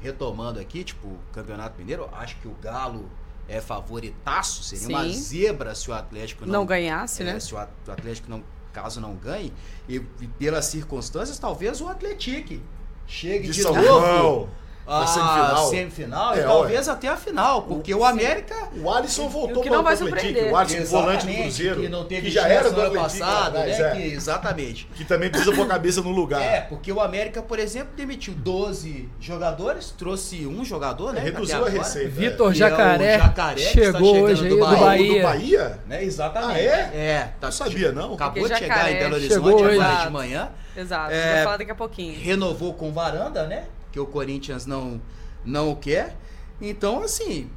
[0.00, 3.10] retomando aqui, tipo, o Campeonato Mineiro, acho que o Galo
[3.48, 5.12] é favoritaço, seria uma Sim.
[5.12, 7.40] zebra se o Atlético não, Não ganhasse, é, né?
[7.40, 9.52] Se o At- o Atlético não, caso não ganhe,
[9.88, 12.62] e, e pelas circunstâncias, talvez o Atlético
[13.06, 14.48] chegue De de, São novo.
[14.88, 15.68] A na semifinal.
[15.68, 19.68] semifinal, É, e talvez até a final, porque o América O Alisson voltou o que
[19.70, 20.50] não para vai o Atlético.
[20.50, 23.56] O Alisson, volante do Cruzeiro, que não teve que já era do no ano passado,
[23.58, 23.88] atrás, né?
[23.88, 23.90] é.
[23.96, 24.88] Que- exatamente.
[24.94, 26.40] Que também precisa pôr a cabeça no lugar.
[26.42, 31.20] É, porque o América, por exemplo, demitiu 12 jogadores, trouxe um jogador, né?
[31.20, 32.08] Reduziu até a receita.
[32.10, 34.80] Vitor Que é o Jacaré, Jacaré que está chegou chegando hoje aí do do Bahia.
[34.80, 35.14] Bahia.
[35.18, 35.78] Do Bahia?
[35.86, 36.04] Né?
[36.04, 36.50] Exatamente.
[36.52, 36.90] Ah, é?
[36.94, 38.14] É, tá, Não sabia, não.
[38.14, 40.48] Acabou Porque de chegar Jacaré em Belo Horizonte agora de manhã.
[40.76, 42.20] Exato, É, vai falar daqui a pouquinho.
[42.20, 43.64] Renovou com Varanda, né?
[43.92, 45.00] Que o Corinthians não,
[45.44, 46.16] não o quer.
[46.60, 47.50] Então, assim,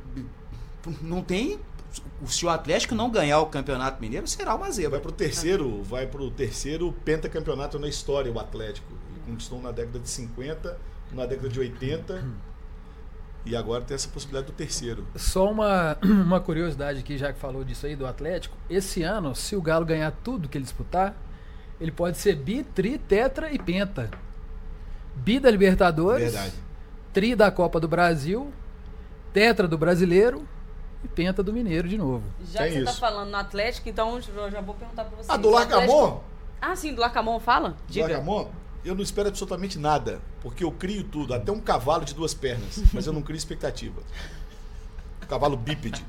[1.02, 1.60] não tem.
[2.26, 5.00] Se o Atlético não ganhar o Campeonato Mineiro, será uma Vai zebra.
[5.00, 8.88] pro terceiro, vai pro terceiro pentacampeonato na história, o Atlético.
[9.10, 10.78] Ele conquistou na década de 50,
[11.12, 12.24] na década de 80.
[13.44, 15.06] E agora tem essa possibilidade do terceiro.
[15.15, 18.56] Só uma, uma curiosidade aqui, já que falou disso aí do Atlético.
[18.70, 21.15] Esse ano, se o Galo ganhar tudo que ele disputar,
[21.80, 24.12] ele pode ser bi, tri, tetra e penta.
[25.15, 26.54] Bi da Libertadores, Verdade.
[27.13, 28.52] tri da Copa do Brasil,
[29.34, 30.47] tetra do Brasileiro
[31.04, 32.24] e penta do Mineiro de novo.
[32.52, 33.00] Já Tem que você tá isso.
[33.00, 35.30] falando no Atlético, então eu já vou perguntar pra vocês.
[35.30, 36.21] Ah, do Larcamon?
[36.62, 37.69] Ah, sim, do Larcamon, fala?
[37.69, 38.08] Do Diga.
[38.08, 38.47] Larcamon,
[38.86, 42.82] eu não espero absolutamente nada, porque eu crio tudo, até um cavalo de duas pernas,
[42.93, 44.02] mas eu não crio expectativa.
[45.28, 46.06] Cavalo bípede.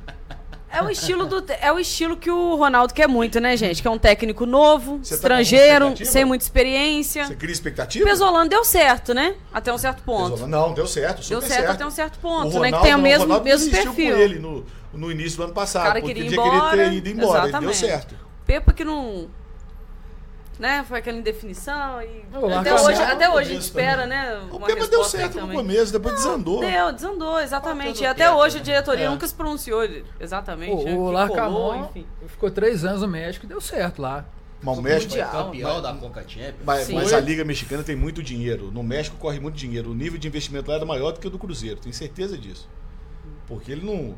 [0.72, 3.82] É o estilo do é o estilo que o Ronaldo quer muito, né, gente?
[3.82, 6.10] Que é um técnico novo, Você tá estrangeiro, expectativa?
[6.10, 7.26] sem muita experiência.
[7.26, 8.04] Você cria expectativa?
[8.04, 9.34] O Pesolano deu certo, né?
[9.52, 10.30] Até um certo ponto.
[10.30, 12.50] Pesolano- Não, deu certo, Deu certo, até um certo ponto, O né?
[12.50, 14.14] Que Ronaldo- tem o mesmo, Ronaldo mesmo perfil.
[14.14, 15.82] com ele no, no início do ano passado.
[15.82, 16.76] O cara queria ir ele já queria embora.
[16.76, 18.14] ter ido embora, deu certo.
[18.46, 19.28] Pepa que não.
[20.58, 20.84] Né?
[20.86, 22.24] Foi aquela indefinição e.
[22.36, 24.08] O até hoje, até hoje a gente espera, também.
[24.18, 24.48] né?
[24.50, 26.60] O Pepa deu certo no começo, depois desandou.
[26.60, 28.02] Deu, desandou, exatamente.
[28.02, 28.64] E até quieto, hoje a né?
[28.64, 29.08] diretoria É.
[29.10, 29.82] nunca se pronunciou
[30.20, 30.84] exatamente.
[30.84, 30.94] né?
[30.94, 31.88] O, o Que Larcamon
[32.28, 34.24] ficou três anos no México e deu certo lá.
[34.62, 35.10] Mas o México.
[35.10, 35.30] Mundial.
[35.46, 36.54] campeão Mas- da Conca Champions.
[36.64, 38.70] Mas, mas a Liga Mexicana tem muito dinheiro.
[38.70, 39.90] No México corre muito dinheiro.
[39.90, 41.80] O nível de investimento lá era maior do que o do Cruzeiro.
[41.80, 42.68] Tenho certeza disso.
[43.48, 44.14] Porque ele não.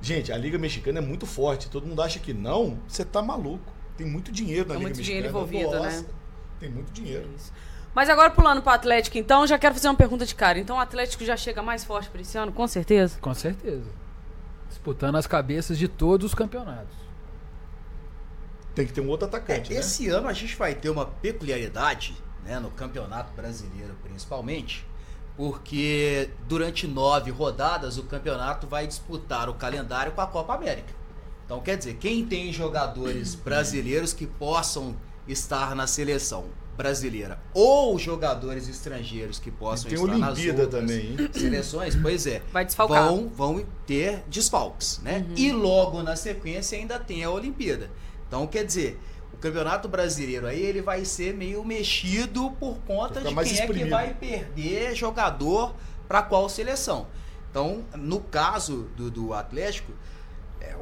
[0.00, 1.68] Gente, a Liga Mexicana é muito forte.
[1.68, 2.78] Todo mundo acha que não.
[2.86, 3.79] Você tá maluco.
[4.00, 5.04] Tem muito dinheiro na Tem Liga muito Mexicana.
[5.04, 6.04] dinheiro envolvido, né?
[6.58, 7.28] Tem muito dinheiro.
[7.94, 10.58] Mas agora pulando pro Atlético, então, já quero fazer uma pergunta de cara.
[10.58, 13.18] Então o Atlético já chega mais forte para esse ano, com certeza?
[13.20, 13.84] Com certeza.
[14.70, 16.96] Disputando as cabeças de todos os campeonatos.
[18.74, 19.70] Tem que ter um outro atacante.
[19.70, 19.80] É, né?
[19.80, 24.86] esse ano a gente vai ter uma peculiaridade, né, no Campeonato Brasileiro principalmente,
[25.36, 30.99] porque durante nove rodadas o campeonato vai disputar o calendário com a Copa América.
[31.50, 34.94] Então, quer dizer, quem tem jogadores brasileiros que possam
[35.26, 36.44] estar na seleção
[36.76, 41.28] brasileira ou jogadores estrangeiros que E possam tem estar nas Olimpíada outras também, hein?
[41.32, 43.08] seleções, pois é, Vai desfalcar.
[43.08, 45.26] vão, vão ter desfalques, né?
[45.36, 47.90] E logo na sequência ainda tem a Olimpíada.
[48.28, 49.00] Então, quer dizer,
[49.34, 53.84] o Campeonato Brasileiro aí ele vai ser meio mexido por conta de quem é que
[53.86, 55.74] vai perder jogador
[56.06, 57.08] para qual seleção.
[57.50, 59.92] Então, no caso do, do Atlético,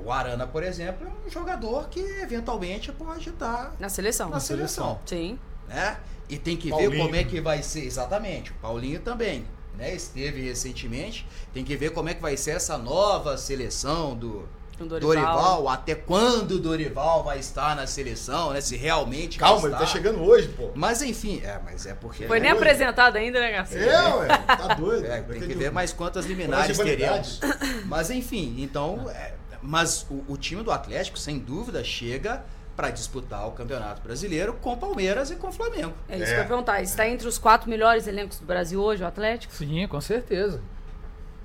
[0.05, 4.29] o Arana, por exemplo, é um jogador que eventualmente pode estar Na seleção.
[4.31, 5.39] na seleção Sim.
[5.69, 5.97] né?
[6.29, 6.91] E tem que Paulinho.
[6.91, 9.47] ver como é que vai ser, exatamente, o Paulinho também,
[9.77, 9.95] né?
[9.95, 14.47] Esteve recentemente, tem que ver como é que vai ser essa nova seleção do
[14.79, 15.69] Dorival, Dorival.
[15.71, 18.61] até quando o Dorival vai estar na seleção, né?
[18.61, 20.71] Se realmente vai Calma, ele tá chegando hoje, pô.
[20.75, 22.61] Mas enfim, é, mas é porque Foi nem Hoje.
[22.63, 23.77] apresentado ainda, né, Garcia?
[23.81, 24.29] É, ué.
[24.29, 25.05] Tá doido.
[25.07, 27.41] é, tem que ver mais quantas liminares teremos.
[27.87, 32.45] Mas enfim, então, é, mas o, o time do Atlético, sem dúvida, chega
[32.77, 35.93] para disputar o Campeonato Brasileiro com Palmeiras e com Flamengo.
[36.09, 36.27] É isso É.
[36.27, 36.81] que eu ia perguntar.
[36.83, 39.53] Está entre os quatro melhores elencos do Brasil hoje, o Atlético?
[39.53, 40.61] Sim, com certeza.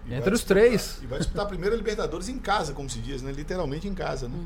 [0.05, 0.99] E Entre os disputar- três.
[1.01, 3.31] E vai disputar a primeira Libertadores em casa, como se diz, né?
[3.31, 4.37] Literalmente em casa, né?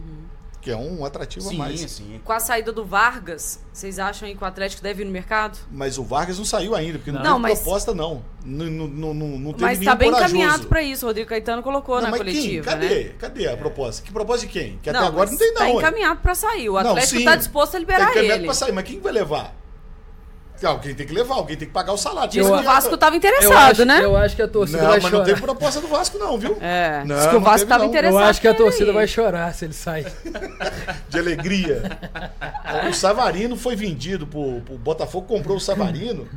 [0.60, 1.80] Que é um atrativo a Sim, mais.
[1.92, 2.20] sim.
[2.26, 5.58] Com a saída do Vargas, vocês acham aí que o Atlético deve ir no mercado?
[5.72, 8.24] Mas o Vargas não saiu ainda, porque não, Não, mas- proposta, não.
[8.44, 10.36] Não, não, não, não, teve Mas nenhum tá bem corajoso.
[10.36, 11.06] encaminhado para isso.
[11.06, 12.80] O Rodrigo Caetano colocou Não, na mas coletiva, quem?
[12.80, 13.04] Cadê?
[13.06, 13.12] né?
[13.20, 14.02] Cadê a proposta?
[14.04, 14.80] Que proposta de quem?
[14.82, 15.58] Que até agora não tem, não.
[15.60, 15.72] Tá ué.
[15.74, 16.70] encaminhado para sair.
[16.70, 17.26] O Atlético sim.
[17.26, 18.46] tá disposto a Tá liberar encaminhado ele.
[18.46, 19.54] pra sair, mas quem vai levar?
[20.66, 22.30] Alguém tem que levar, alguém tem que pagar o salário.
[22.32, 24.04] Diz Não que o Vasco adianta- tava Eu interessado, acho, né?
[24.04, 25.26] eu acho que a torcida Não, vai mas não chorar.
[25.26, 26.58] teve proposta do Vasco, não, viu?
[26.62, 27.90] É, Não, diz que o não Vasco teve, tava não.
[27.92, 28.22] interessado.
[28.22, 28.96] Eu acho que a torcida aí.
[28.96, 30.08] vai chorar se ele sair.
[31.10, 31.98] De alegria.
[32.90, 36.28] o Savarino foi vendido pro, pro Botafogo, comprou o Savarino.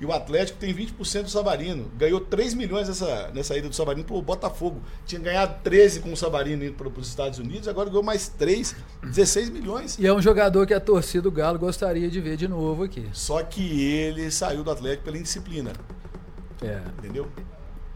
[0.00, 1.90] E o Atlético tem 20% do Savarino.
[1.98, 4.80] Ganhou 3 milhões nessa, nessa ida do Savarino pro Botafogo.
[5.04, 8.74] Tinha ganhado 13 com o Savarino indo para os Estados Unidos, agora ganhou mais 3,
[9.02, 9.98] 16 milhões.
[9.98, 13.06] E é um jogador que a torcida do Galo gostaria de ver de novo aqui.
[13.12, 15.72] Só que ele saiu do Atlético pela indisciplina,
[16.62, 17.28] É, entendeu?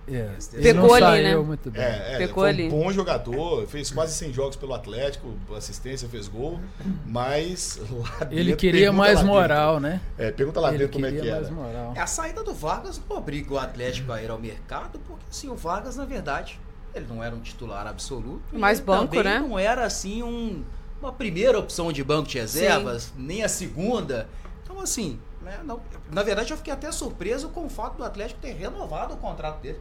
[0.07, 0.29] É.
[0.61, 1.37] Pecou Ele não ali, né?
[1.37, 1.83] muito bem.
[1.83, 2.67] É, é Pecou foi ali.
[2.67, 6.61] um bom jogador, fez quase 100 jogos pelo Atlético, assistência, fez gol,
[7.07, 10.01] mas lá Ele dentro, queria pergunta mais moral, né?
[10.19, 11.55] É, pergunta lá Ele dentro como é queria que mais era.
[11.55, 11.93] moral.
[11.97, 15.49] É, A saída do Vargas não obriga o Atlético a ir ao mercado, porque assim,
[15.49, 16.59] o Vargas, na verdade,
[16.95, 18.43] ele não era um titular absoluto.
[18.53, 19.39] Mais ele banco, né?
[19.41, 20.63] não era assim um,
[21.01, 24.29] uma primeira opção de banco de reservas, nem a segunda.
[24.63, 28.41] Então, assim, né, não- na verdade, eu fiquei até surpreso com o fato do Atlético
[28.41, 29.79] ter renovado o contrato dele.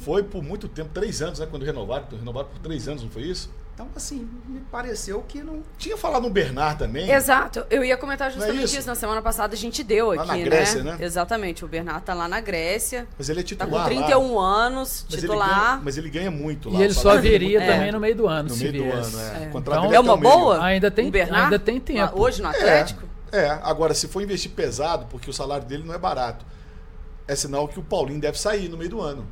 [0.00, 1.46] Foi por muito tempo, três anos, né?
[1.50, 3.50] Quando renovaram, renovaram por três anos, não foi isso?
[3.74, 5.62] Então, assim, me pareceu que não.
[5.78, 7.10] Tinha falado no Bernard também.
[7.10, 8.78] Exato, eu ia comentar é justamente isso?
[8.78, 8.86] isso.
[8.86, 10.98] Na semana passada a gente deu Lá aqui, na Grécia, né?
[11.00, 13.82] Exatamente, o Bernardo tá lá na Grécia, Mas ele é tá titular.
[13.84, 15.48] com 31 anos, Mas ele, titular.
[15.70, 16.78] ganha, mas ele ganha muito lá.
[16.78, 17.72] E ele só é viria É.
[17.72, 19.18] também no meio do ano, no se meio do ano.
[19.18, 19.44] É.
[19.44, 19.50] É.
[19.54, 20.30] Então, É uma meio.
[20.34, 20.62] boa?
[20.62, 21.44] Ainda tem- o Bernard?
[21.44, 22.20] ainda tem tempo.
[22.20, 23.02] Hoje no Atlético?
[23.32, 26.44] É, agora se for investir pesado, porque o salário dele não é barato,
[27.26, 29.26] é sinal que o Paulinho deve sair no meio do ano.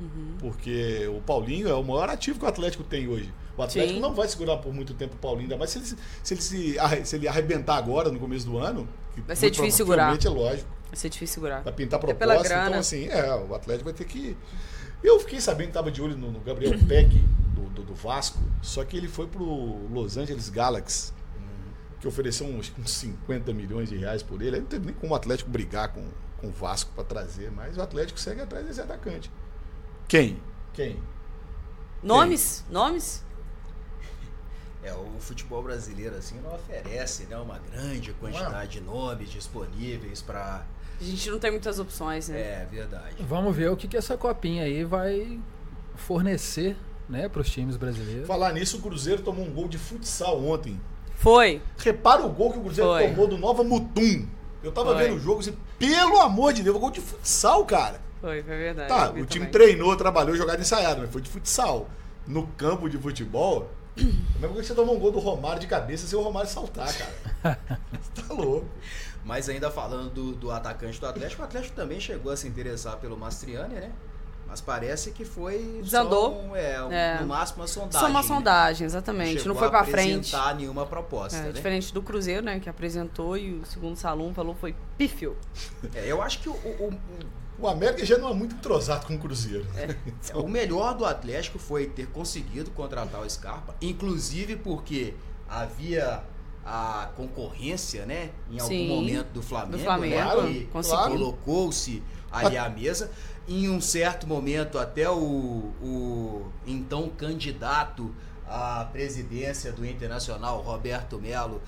[0.00, 0.36] Uhum.
[0.38, 3.32] Porque o Paulinho é o maior ativo que o Atlético tem hoje.
[3.56, 4.00] O Atlético Sim.
[4.00, 7.06] não vai segurar por muito tempo o Paulinho, ainda mais se ele, se- ele, se,
[7.06, 8.88] se ele arrebentar agora, no começo do ano.
[9.14, 10.16] que Vai ser difícil segurar.
[10.24, 10.68] É lógico.
[10.88, 11.62] Vai ser difícil segurar.
[11.62, 12.48] Vai pintar Até pela proposta.
[12.54, 12.68] grana.
[12.68, 14.36] Então, assim, é, o Atlético vai ter que.
[15.02, 17.08] Eu fiquei sabendo que tava de olho no, no Gabriel Peck,
[17.54, 19.44] do, do, do Vasco, só que ele foi pro
[19.92, 21.12] Los Angeles Galaxy,
[22.00, 24.56] que ofereceu uns, uns 50 milhões de reais por ele.
[24.56, 26.04] Aí não teve nem como o Atlético brigar com,
[26.38, 29.30] com o Vasco para trazer, mas o Atlético segue atrás desse atacante.
[30.12, 30.38] Quem?
[30.74, 30.98] Quem?
[32.02, 32.66] Nomes?
[32.68, 33.24] Nomes?
[34.82, 40.66] É, o futebol brasileiro, assim, não oferece né, uma grande quantidade de nomes disponíveis para.
[41.00, 42.38] A gente não tem muitas opções, né?
[42.38, 43.16] É verdade.
[43.20, 45.40] Vamos ver o que, que essa copinha aí vai
[45.94, 46.76] fornecer
[47.08, 48.26] né, para os times brasileiros.
[48.26, 50.78] Falar nisso, o Cruzeiro tomou um gol de futsal ontem.
[51.14, 51.62] Foi.
[51.78, 53.08] Repara o gol que o Cruzeiro Foi.
[53.08, 54.28] tomou do Nova Mutum.
[54.62, 55.04] Eu tava Foi.
[55.04, 58.11] vendo o jogo assim, pelo amor de Deus, gol de futsal, cara.
[58.22, 58.88] Foi, foi verdade.
[58.88, 59.50] Tá, o time também.
[59.50, 61.90] treinou, trabalhou, jogada ensaiada, mas foi de futsal.
[62.26, 66.06] No campo de futebol, Como é que você tomou um gol do Romário de cabeça
[66.06, 67.58] sem o Romário saltar, cara?
[68.00, 68.66] Você tá louco.
[69.24, 72.96] Mas ainda falando do, do atacante do Atlético, o Atlético também chegou a se interessar
[72.98, 73.90] pelo Mastriani, né?
[74.46, 76.30] Mas parece que foi Desandou.
[76.32, 77.20] só um, é, um- É.
[77.20, 78.00] no máximo uma sondagem.
[78.00, 78.26] Só uma né?
[78.28, 79.38] sondagem, exatamente.
[79.38, 80.14] Chegou Não foi a pra frente.
[80.34, 81.52] apresentar nenhuma proposta, É, né?
[81.52, 82.60] Diferente do Cruzeiro, né?
[82.60, 85.36] Que apresentou e o segundo salão falou foi pífio.
[85.94, 89.18] É, eu acho que o, o- O América já não é muito entrosado com o
[89.18, 89.66] Cruzeiro.
[90.34, 95.14] o- o melhor do Atlético foi ter conseguido contratar o Scarpa, inclusive porque
[95.48, 96.22] havia
[96.64, 101.08] a concorrência, né, em algum Sim, momento do Flamengo, do Flamengo, né, e conseguiu.
[101.10, 103.10] colocou-se ali à mesa.
[103.48, 105.16] Em um certo momento, até o,
[105.82, 108.14] o então candidato
[108.46, 111.60] à presidência do Internacional, Roberto Melo,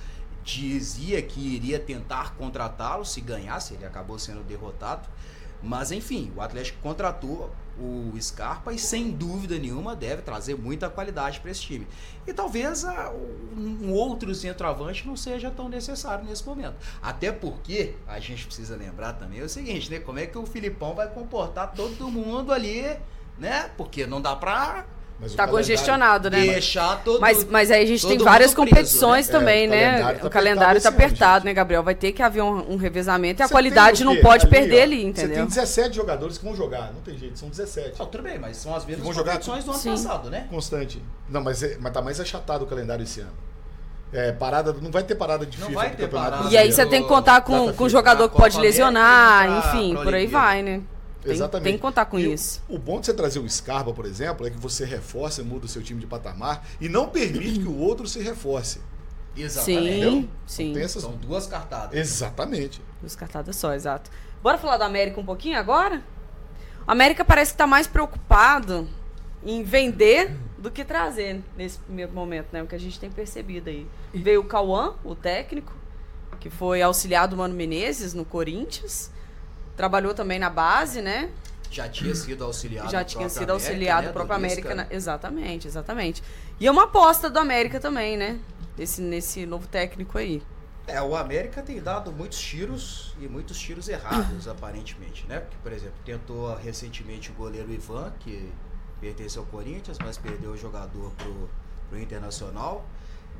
[0.45, 5.09] dizia que iria tentar contratá-lo se ganhasse, ele acabou sendo derrotado.
[5.65, 11.41] Mas enfim, o Atlético contratou o Scarpa e sem dúvida nenhuma deve trazer muita qualidade
[11.41, 11.87] para esse time.
[12.27, 13.13] E talvez ah,
[13.57, 16.77] um outro centroavante não seja tão necessário nesse momento.
[17.03, 19.99] Até porque a gente precisa lembrar também o seguinte, né?
[19.99, 22.85] Como é que o Filipão vai comportar todo mundo ali,
[23.39, 23.71] né?
[23.77, 24.87] Porque não dá pra
[25.21, 26.41] Mas Tá congestionado, né?
[26.45, 29.33] deixar todo Mas, mas aí a gente tem várias preso, competições né?
[29.33, 30.15] também, É, o né?
[30.21, 31.45] tá o calendário tá apertado esse ano, apertado, gente.
[31.45, 31.83] né, Gabriel?
[31.85, 34.83] Vai ter que haver um, um revezamento e a Você qualidade não pode perder ó,
[34.83, 35.47] ali, Você tem entendeu?
[35.47, 36.93] 17 jogadores que vão jogar.
[36.93, 37.99] Não tem jeito, são 17.
[37.99, 39.91] Não, tudo bem, mas são as mesmas Vão jogar competições do ano Sim.
[39.91, 40.47] passado, né?
[40.51, 41.01] Constante.
[41.29, 43.33] Não, mas, é- mas tá mais achatado o calendário esse ano.
[44.13, 46.51] É, parada, não vai ter parada de Não FIFA vai ter campeonato parada.
[46.53, 50.03] E aí você tem que contar com, com o jogador que pode lesionar, enfim, pra
[50.05, 50.45] por aí Olimpíada.
[50.47, 50.81] vai, né?
[51.25, 51.65] Tem, Exatamente.
[51.65, 52.63] tem que contar com E isso.
[52.69, 55.65] O, bom de você trazer o Scarpa, por exemplo, é que você reforça e muda
[55.65, 58.81] o seu time de patamar e não permite que o outro se reforce.
[59.35, 60.05] Exatamente.
[60.05, 60.73] Sim, sim.
[60.75, 61.03] Tem essas...
[61.03, 61.99] São duas cartadas.
[61.99, 62.83] Exatamente.
[63.01, 64.11] Duas cartadas só, exato.
[64.43, 66.03] Bora falar do América um pouquinho agora?
[66.87, 68.87] O América parece que tá mais preocupado
[69.43, 72.63] em vender do que trazer nesse primeiro momento, né?
[72.63, 73.87] O que a gente tem percebido aí.
[74.13, 75.75] Veio o Cauã, o técnico,
[76.39, 79.11] que foi auxiliar do Mano Menezes no Corinthians.
[79.77, 81.31] Trabalhou também na base, né?
[81.71, 84.75] Já tinha sido auxiliado Já tinha sido América, auxiliado né, próprio América.
[84.75, 86.23] Na- Exatamente, exatamente.
[86.61, 88.39] E é uma aposta do América também, né?
[88.79, 90.41] Esse, nesse novo técnico aí.
[90.87, 95.41] É, o América tem dado muitos tiros e muitos tiros errados, aparentemente, né?
[95.41, 98.53] Porque, por exemplo, tentou recentemente o goleiro Ivan, que
[99.01, 101.49] pertence ao Corinthians, mas perdeu o jogador pro,
[101.89, 102.85] pro Internacional.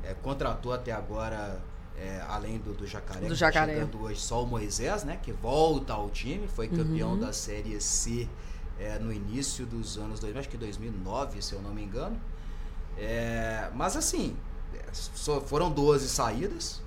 [0.03, 1.61] É, contratou até agora,
[1.97, 3.73] é, além do, do Jacaré, Do que Jacaré.
[3.73, 5.19] tá chegando hoje só o Moisés, né?
[5.21, 7.19] Que volta ao time, foi campeão Uhum.
[7.19, 8.27] da Série C
[8.79, 12.19] é, no início dos anos 2000, acho que 2009, se eu não me engano.
[12.97, 14.35] É, mas assim,
[14.91, 16.81] só foram 12 saídas.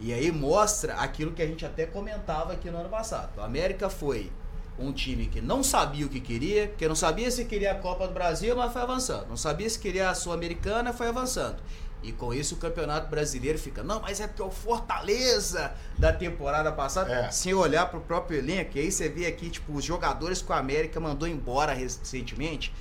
[0.00, 3.36] E aí mostra aquilo que a gente até comentava aqui no ano passado.
[3.38, 4.30] O América foi
[4.78, 8.06] um time que não sabia o que queria, porque não sabia se queria a Copa
[8.06, 9.26] do Brasil, mas foi avançando.
[9.28, 11.56] Não sabia se queria a Sul-Americana, foi avançando.
[12.02, 16.70] E com isso o Campeonato Brasileiro fica, não, mas é porque o Fortaleza da temporada
[16.70, 17.30] passada, É.
[17.30, 20.54] sem olhar pro próprio elenco, e aí você vê aqui, tipo, os jogadores que o
[20.54, 22.72] América mandou embora recentemente.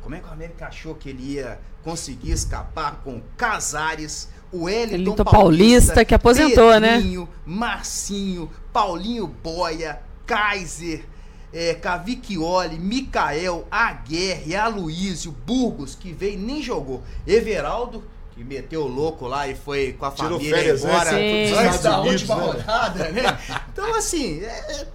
[0.00, 4.92] Como é que o América achou que ele ia conseguir escapar com Casares, o Wellington
[4.92, 6.94] Wellington Paulista, que aposentou, né?
[6.96, 11.04] Pedrinho, Marcinho, Paulinho Boia, Kaiser,
[11.52, 17.02] é, Cavicchioli, Mikael, Aguerre, Aloysio, Burgos, que veio e nem jogou.
[17.26, 18.02] Everaldo,
[18.42, 20.90] que meteu o louco lá e foi com a Tirou família férias, né?
[20.90, 21.10] embora.
[21.10, 22.42] Dos antes da Unidos, última né?
[22.46, 23.38] rodada, né?
[23.72, 24.86] Então, assim, é- é-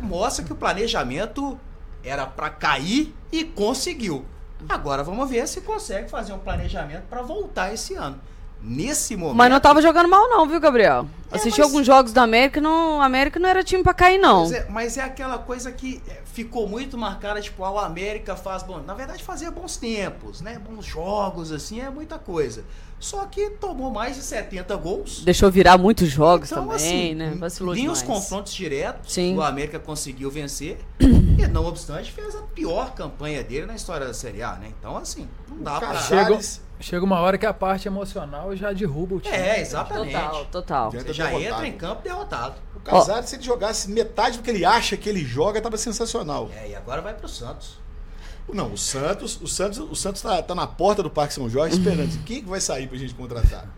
[0.00, 1.58] mostra que o planejamento
[2.04, 4.24] era pra cair e conseguiu.
[4.68, 8.20] Agora vamos ver se consegue fazer um planejamento pra voltar esse ano.
[8.62, 9.36] Nesse momento.
[9.36, 11.06] Mas não tava jogando mal, não, viu, Gabriel?
[11.32, 14.18] É, Assisti mas- alguns jogos da América, não, o América não era time pra cair,
[14.18, 14.40] não.
[14.40, 18.36] Mas é, mas é aquela coisa que é, ficou muito marcada, tipo, ah, o América
[18.36, 18.80] faz bom.
[18.86, 20.58] Na verdade, fazia bons tempos, né?
[20.58, 22.64] Bons jogos, assim, é muita coisa.
[22.98, 25.22] Só que tomou mais de 70 gols.
[25.24, 27.34] Deixou virar muitos jogos Então, também, assim, né?
[27.38, 29.36] Vacilou nem os confrontos diretos, Sim.
[29.36, 30.78] o América conseguiu vencer.
[31.00, 34.70] e, não obstante, fez a pior campanha dele na história da Série A, né?
[34.78, 35.88] Então, assim, não dá pra.
[35.88, 39.36] Casares, Chega uma hora que a parte emocional já derruba o time.
[39.36, 40.12] É, exatamente.
[40.14, 40.90] Total, total.
[40.90, 41.52] Você já derrotado.
[41.54, 42.54] entra em campo derrotado.
[42.74, 46.48] o Casares, se ele jogasse metade do que ele acha que ele joga, tava sensacional.
[46.56, 47.78] É, e agora vai pro Santos.
[48.52, 51.76] Não, o Santos, o Santos, o Santos tá, tá na porta do Parque São Jorge
[51.76, 52.10] esperando.
[52.24, 53.68] Quem que vai sair pra gente contratar?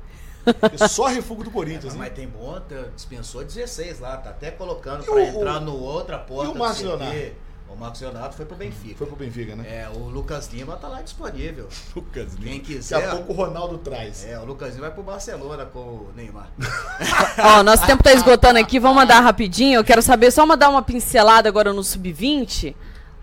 [0.72, 2.12] É só refugo do Corinthians, Mas hein?
[2.16, 2.58] tem bom,
[2.96, 6.52] dispensou 16 lá, tá até colocando E pra o- entrar no outra porta.
[6.52, 6.86] e o.
[6.88, 7.32] Leonardo?
[7.72, 8.96] O Marcos Leonardo foi pro Benfica.
[8.96, 9.64] Foi pro Benfica, né?
[9.66, 11.68] É, o Lucas Lima tá lá disponível.
[11.96, 12.64] Lucas Quem Lima.
[12.64, 13.00] quiser.
[13.00, 14.24] Daqui a pouco o Ronaldo traz.
[14.24, 16.48] É, o Lucas Lima vai pro Barcelona com o Neymar.
[17.38, 19.76] Ó, nosso tempo tá esgotando aqui, vamos mandar rapidinho.
[19.78, 22.74] Eu quero saber, só mandar uma pincelada agora no Sub-20.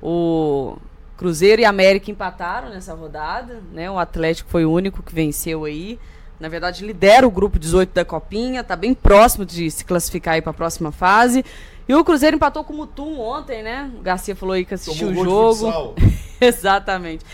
[0.01, 0.77] O
[1.15, 3.91] Cruzeiro e América empataram nessa rodada, né?
[3.91, 5.99] O Atlético foi o único que venceu aí.
[6.39, 10.41] Na verdade, lidera o grupo 18 da Copinha, tá bem próximo de se classificar aí
[10.41, 11.43] para a próxima fase.
[11.89, 13.91] E o Cruzeiro empatou com o Mutum ontem, né?
[13.97, 15.95] O Garcia falou aí que assistiu Tomou o de jogo.
[16.39, 17.25] Exatamente.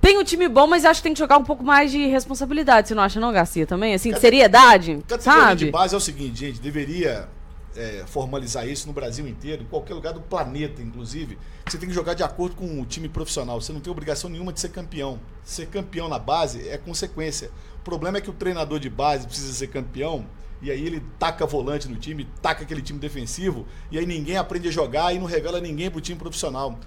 [0.00, 2.86] Tem um time bom, mas acho que tem que jogar um pouco mais de responsabilidade,
[2.86, 3.92] você não acha não, Garcia, também?
[3.92, 5.70] Assim, de Cate- seriedade, Categoria de sabe?
[5.72, 7.28] base é o seguinte, gente, deveria
[7.74, 11.36] é, formalizar isso no Brasil inteiro, em qualquer lugar do planeta, inclusive.
[11.66, 13.60] Você tem que jogar de acordo com o time profissional.
[13.60, 15.18] Você não tem obrigação nenhuma de ser campeão.
[15.42, 17.50] Ser campeão na base é consequência.
[17.80, 20.24] O problema é que o treinador de base precisa ser campeão.
[20.64, 24.68] E aí ele taca volante no time, taca aquele time defensivo, e aí ninguém aprende
[24.68, 26.78] a jogar e não revela ninguém pro time profissional.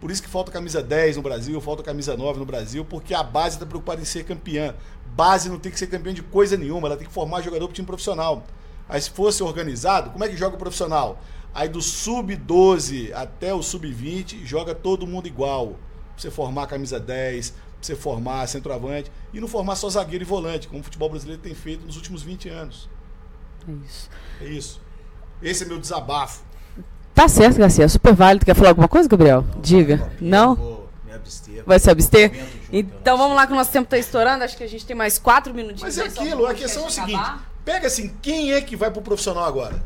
[0.00, 3.24] Por isso que falta camisa 10 no Brasil, falta camisa 9 no Brasil, porque a
[3.24, 4.76] base está preocupada em ser campeã.
[5.16, 7.74] Base não tem que ser campeã de coisa nenhuma, ela tem que formar jogador pro
[7.74, 8.44] time profissional.
[8.88, 11.20] Aí se fosse organizado, como é que joga o profissional?
[11.52, 15.70] Aí do sub-12 até o sub-20, joga todo mundo igual.
[15.70, 15.78] Pra
[16.18, 20.68] você formar camisa 10, pra você formar centroavante, e não formar só zagueiro e volante,
[20.68, 22.93] como o futebol brasileiro tem feito nos últimos 20 anos.
[23.86, 24.10] Isso.
[24.40, 24.80] É isso.
[25.42, 26.42] Esse é meu desabafo.
[27.14, 28.44] Tá certo, Garcia, super válido.
[28.44, 29.44] Quer falar alguma coisa, Gabriel?
[29.62, 30.10] Diga.
[30.20, 30.54] Eu Não?
[30.56, 31.62] Vou me abster.
[31.64, 32.34] Vai se abster?
[32.34, 34.42] Junto, Então vamos não lá que o nosso tempo tá estourando.
[34.42, 35.96] Acho que a gente tem mais quatro minutinhos.
[35.96, 37.48] Mas é aquilo, a questão é o seguinte: acabar.
[37.64, 39.84] pega assim, quem é que vai pro profissional agora?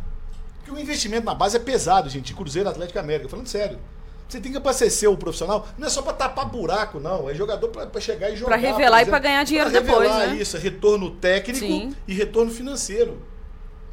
[0.65, 2.33] Porque o investimento na base é pesado, gente.
[2.35, 3.29] Cruzeiro, Atlético América.
[3.29, 3.79] Falando sério.
[4.27, 7.31] Você tem que abastecer o profissional, não é só pra tapar buraco, não.
[7.31, 8.59] É jogador pra, pra chegar e jogar.
[8.59, 9.21] Pra revelar e pra exemplo.
[9.23, 10.37] ganhar dinheiro Pra depois, revelar né?
[10.37, 11.95] isso, é retorno técnico Sim.
[12.07, 13.23] e retorno financeiro.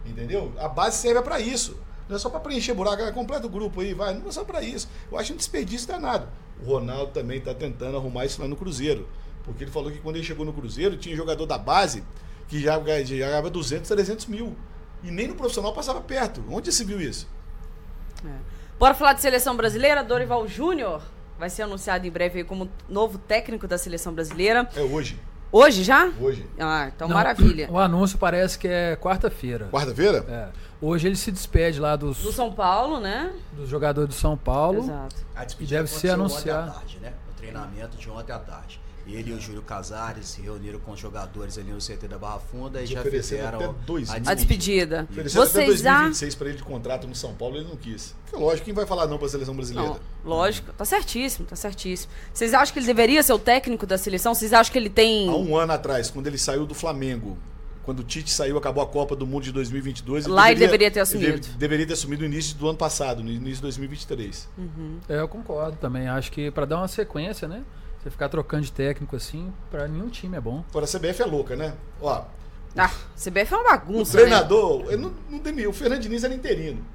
[0.06, 0.54] Entendeu?
[0.58, 1.78] A base serve pra isso.
[2.08, 4.13] Não é só pra preencher buraco, é completa o grupo aí, vai.
[4.13, 4.88] Não é só pra isso.
[5.12, 6.28] Eu acho um desperdício danado.
[6.62, 9.08] O Ronaldo também tá tentando arrumar isso lá no Cruzeiro.
[9.44, 12.04] Porque ele falou que quando ele chegou no Cruzeiro, tinha jogador da base
[12.48, 14.56] que já já ganhava 200, 300 mil.
[15.04, 16.44] E nem no profissional passava perto.
[16.50, 17.28] Onde se viu isso?
[18.80, 20.04] Bora falar de seleção brasileira.
[20.04, 21.02] Dorival Júnior
[21.38, 24.70] vai ser anunciado em breve como novo técnico da seleção brasileira.
[24.76, 25.20] É hoje.
[25.58, 26.12] Hoje já?
[26.20, 26.46] Hoje.
[26.60, 27.70] Ah, então Não, maravilha.
[27.72, 29.70] O anúncio parece que é quarta-feira.
[29.72, 30.18] Quarta-feira?
[30.28, 30.50] É.
[30.82, 33.32] Hoje ele se despede lá dos, Do São Paulo, né?
[33.54, 34.80] dos jogadores do São Paulo.
[34.80, 35.15] Exato.
[35.34, 36.74] A despedida Deve ser aconteceu ontem à anunciado.
[36.80, 37.13] tarde, né?
[37.30, 38.82] O treinamento de ontem à tarde.
[39.08, 42.39] Ele e o Júlio Casares se reuniram com os jogadores ali no CT da Barra
[42.39, 44.30] Funda e Eles já ofereceram fizeram até dois a mil.
[44.30, 45.04] A despedida.
[45.04, 45.08] despedida.
[45.12, 45.91] Ofereceram até Vocês já.
[45.94, 48.15] 2026 para ele de contrato no São Paulo, ele não quis.
[48.34, 49.89] Lógico, quem vai falar não para a seleção brasileira?
[49.89, 52.12] Não, lógico, tá certíssimo, tá certíssimo.
[52.34, 54.34] Vocês acham que ele deveria ser o técnico da seleção?
[54.34, 55.30] Vocês acham que ele tem.
[55.30, 57.38] Há um ano atrás, quando ele saiu do Flamengo,
[57.84, 60.26] quando o Tite saiu, acabou a Copa do Mundo de 2022.
[60.26, 61.34] Lá ele deveria ter assumido.
[61.34, 64.50] deve- deveria ter assumido no início do ano passado, no início de 2023.
[65.08, 66.08] É, eu concordo também.
[66.08, 67.62] Acho que pra dar uma sequência, né?
[68.06, 70.63] Você ficar trocando de técnico assim, pra nenhum time é bom.
[70.70, 71.74] Agora a CBF é louca, né?
[72.00, 72.22] Ó,
[72.78, 74.15] Ah, CBF é uma o bagunça.
[74.18, 74.26] né?
[74.26, 76.86] treinador, ele não, não demitiu, o Fernando Diniz era interino.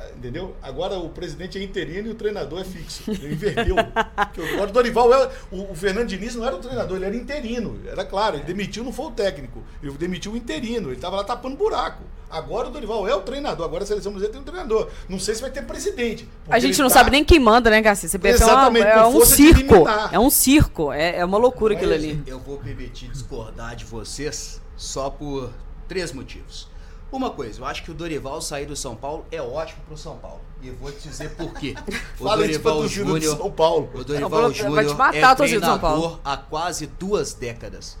[0.00, 0.54] Ah, Entendeu?
[0.62, 3.02] Agora o presidente é interino e o treinador é fixo.
[3.10, 3.74] Ele inverteu.
[4.34, 5.30] Porque Agora o Dorival é.
[5.50, 7.80] O, o Fernando Diniz não era o treinador, ele era interino.
[7.86, 9.62] Era claro, ele demitiu, não foi o técnico.
[9.82, 10.88] Ele demitiu o interino.
[10.88, 12.02] Ele estava lá tapando buraco.
[12.30, 13.64] Agora o Dorival é o treinador.
[13.64, 14.90] Agora a seleção brasileira tem um treinador.
[15.08, 16.28] Não sei se vai ter presidente.
[16.48, 18.08] A gente não tá- sabe nem quem manda, né, Garcia?
[18.08, 19.74] CBF Exatamente, é, uma- é um circo.
[20.12, 20.92] É um circo.
[20.92, 22.22] É, é uma loucura aquilo Mas- ali.
[22.26, 25.50] Eu vou permitir discordar de vocês só por
[25.88, 26.68] três motivos.
[27.10, 30.18] Uma coisa, eu acho que o Dorival sair do São Paulo é ótimo pro São
[30.18, 30.40] Paulo.
[30.60, 31.74] E eu vou te dizer por quê.
[32.20, 33.90] O Fala Dorival torcida do Júnior São Paulo.
[33.94, 34.78] O Dorival Júnior
[35.14, 37.96] é treinador há quase duas décadas.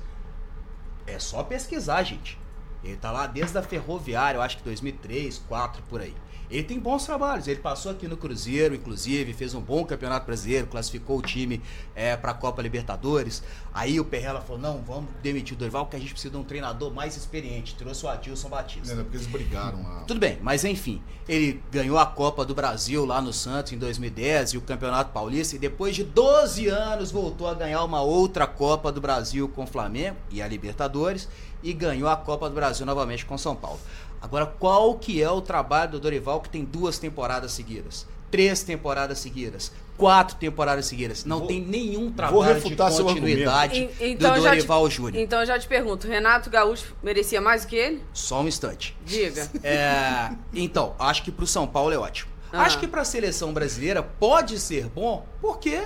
[1.06, 2.38] É só pesquisar, gente.
[2.84, 6.14] Ele tá lá desde a Ferroviária, eu acho que 2003, 2004, por aí.
[6.50, 7.46] Ele tem bons trabalhos.
[7.46, 11.60] Ele passou aqui no Cruzeiro, inclusive, fez um bom campeonato brasileiro, classificou o time
[11.94, 13.42] é, para a Copa Libertadores.
[13.72, 16.44] Aí o Perrela falou: não, vamos demitir o Dorival, porque a gente precisa de um
[16.44, 17.74] treinador mais experiente.
[17.74, 18.94] Trouxe o Adilson Batista.
[18.94, 20.04] Não, porque eles brigaram lá.
[20.06, 24.54] Tudo bem, mas enfim, ele ganhou a Copa do Brasil lá no Santos em 2010
[24.54, 28.90] e o Campeonato Paulista e depois de 12 anos voltou a ganhar uma outra Copa
[28.90, 31.28] do Brasil com o Flamengo e a Libertadores
[31.62, 33.80] e ganhou a Copa do Brasil novamente com São Paulo.
[34.20, 38.06] Agora, qual que é o trabalho do Dorival que tem duas temporadas seguidas?
[38.30, 41.24] Três temporadas seguidas, quatro temporadas seguidas.
[41.24, 45.22] Não Vou- tem nenhum trabalho de continuidade E- então do eu já te- Dorival Júnior.
[45.22, 48.02] Então eu já te pergunto, Renato Gaúcho merecia mais do que ele?
[48.12, 48.94] Só um instante.
[49.04, 49.48] Diga.
[49.62, 52.30] É, então, acho que pro São Paulo é ótimo.
[52.52, 52.62] Ah.
[52.62, 55.82] Acho que pra seleção brasileira pode ser bom, porque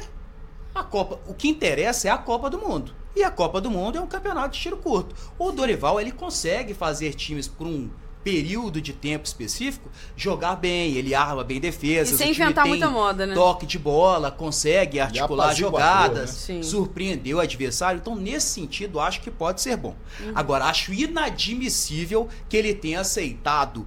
[0.75, 2.92] a Copa, o que interessa é a Copa do Mundo.
[3.15, 5.15] E a Copa do Mundo é um campeonato de tiro curto.
[5.38, 7.88] O Dorival, ele consegue fazer times por um
[8.23, 12.90] período de tempo específico jogar bem, ele arma bem defesas, E sem inventar tem muita
[12.90, 13.35] moda, né?
[13.35, 16.62] Toque de bola, consegue articular jogadas, né?
[16.62, 17.98] Surpreender o adversário.
[18.00, 19.96] Então, nesse sentido, acho que pode ser bom.
[20.20, 20.33] Uhum.
[20.35, 23.87] Agora, acho inadmissível que ele tenha aceitado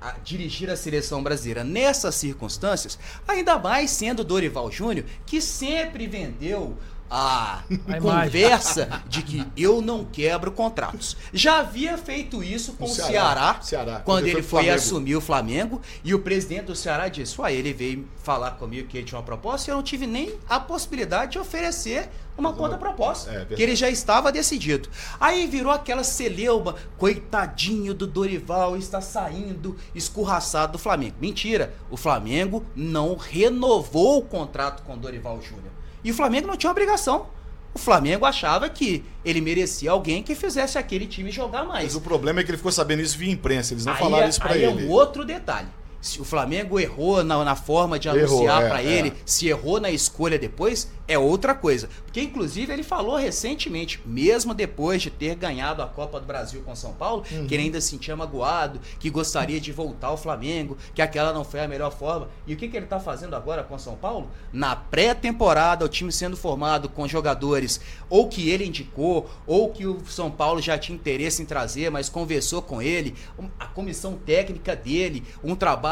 [0.00, 6.76] a dirigir a seleção brasileira nessas circunstâncias, ainda mais sendo Dorival Júnior, que sempre vendeu
[7.14, 11.14] a, A conversa de que eu não quebro contratos.
[11.30, 13.58] Já havia feito isso com o o Ceará, Ceará.
[13.60, 17.74] Ceará, quando ele foi assumir o Flamengo, e o presidente do Ceará disse: Uai, ele
[17.74, 21.32] veio falar comigo que ele tinha uma proposta e eu não tive nem a possibilidade
[21.32, 23.28] de oferecer uma contraproposta.
[23.28, 23.56] É, verdade.
[23.56, 24.88] que ele já estava decidido.
[25.20, 31.16] Aí virou aquela celeuma, coitadinho do Dorival, está saindo escorraçado do Flamengo.
[31.20, 35.81] Mentira, o Flamengo não renovou o contrato com o Dorival Júnior.
[36.04, 37.26] E o Flamengo não tinha obrigação.
[37.74, 41.84] O Flamengo achava que ele merecia alguém que fizesse aquele time jogar mais.
[41.84, 43.72] Mas o problema é que ele ficou sabendo isso via imprensa.
[43.72, 44.82] Eles não Aí falaram é- isso pra aí ele.
[44.82, 45.68] é um outro detalhe.
[46.02, 48.86] Se o Flamengo errou na, na forma de Errou, anunciar é, pra é.
[48.86, 51.88] ele, se errou na escolha depois, é outra coisa.
[52.04, 56.74] Porque, inclusive, ele falou recentemente, mesmo depois de ter ganhado a Copa do Brasil com
[56.74, 57.46] São Paulo, Uhum.
[57.46, 61.44] que ele ainda se sentia magoado, que gostaria de voltar ao Flamengo, que aquela não
[61.44, 62.28] foi a melhor forma.
[62.46, 64.28] E o que, que ele tá fazendo agora com São Paulo?
[64.52, 67.80] Na pré-temporada, o time sendo formado com jogadores
[68.10, 72.08] ou que ele indicou, ou que o São Paulo já tinha interesse em trazer, mas
[72.08, 73.14] conversou com ele,
[73.60, 75.91] a comissão técnica dele, um trabalho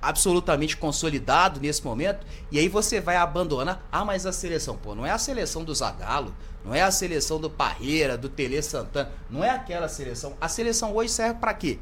[0.00, 5.06] absolutamente consolidado nesse momento, e aí você vai abandonar, ah, mas a seleção, pô, não
[5.06, 6.34] é a seleção do Zagallo,
[6.64, 10.36] não é a seleção do Parreira, do Tele Santana, não é aquela seleção.
[10.40, 11.78] A seleção hoje serve pra quê?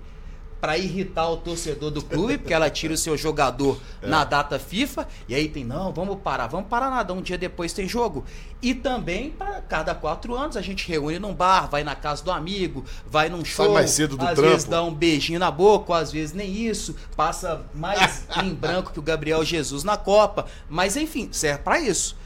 [0.63, 5.09] Pra irritar o torcedor do clube, porque ela tira o seu jogador na data FIFA,
[5.29, 8.25] e aí tem, não, vamos parar, vamos parar nada, um dia depois tem jogo.
[8.63, 12.31] E também, para cada quatro anos, a gente reúne num bar, vai na casa do
[12.31, 14.51] amigo, vai num show, mais cedo do às trampo.
[14.51, 19.01] vezes dá um beijinho na boca, às vezes nem isso, passa mais em branco que
[19.01, 22.17] o Gabriel Jesus na Copa, mas enfim, serve pra isso.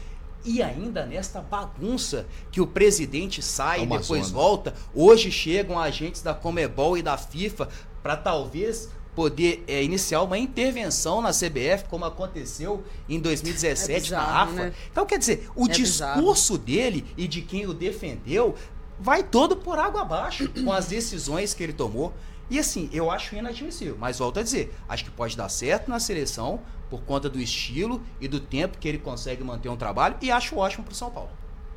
[0.45, 4.33] E ainda nesta bagunça que o presidente sai É e depois zona.
[4.33, 7.67] volta, hoje chegam agentes da Comebol e da FIFA
[8.07, 14.21] para talvez poder é, iniciar uma intervenção na CBF, como aconteceu em 2017 É na
[14.23, 14.53] bizarro, AFA.
[14.53, 14.73] né?
[14.89, 16.13] Então, quer dizer, o É bizarro.
[16.21, 18.55] discurso dele e de quem o defendeu
[18.97, 22.13] vai todo por água abaixo com as decisões que ele tomou.
[22.49, 23.97] E assim, eu acho inadmissível.
[23.99, 28.01] Mas volto a dizer, acho que pode dar certo na seleção por conta do estilo
[28.21, 31.29] e do tempo que ele consegue manter um trabalho e acho ótimo pro São Paulo.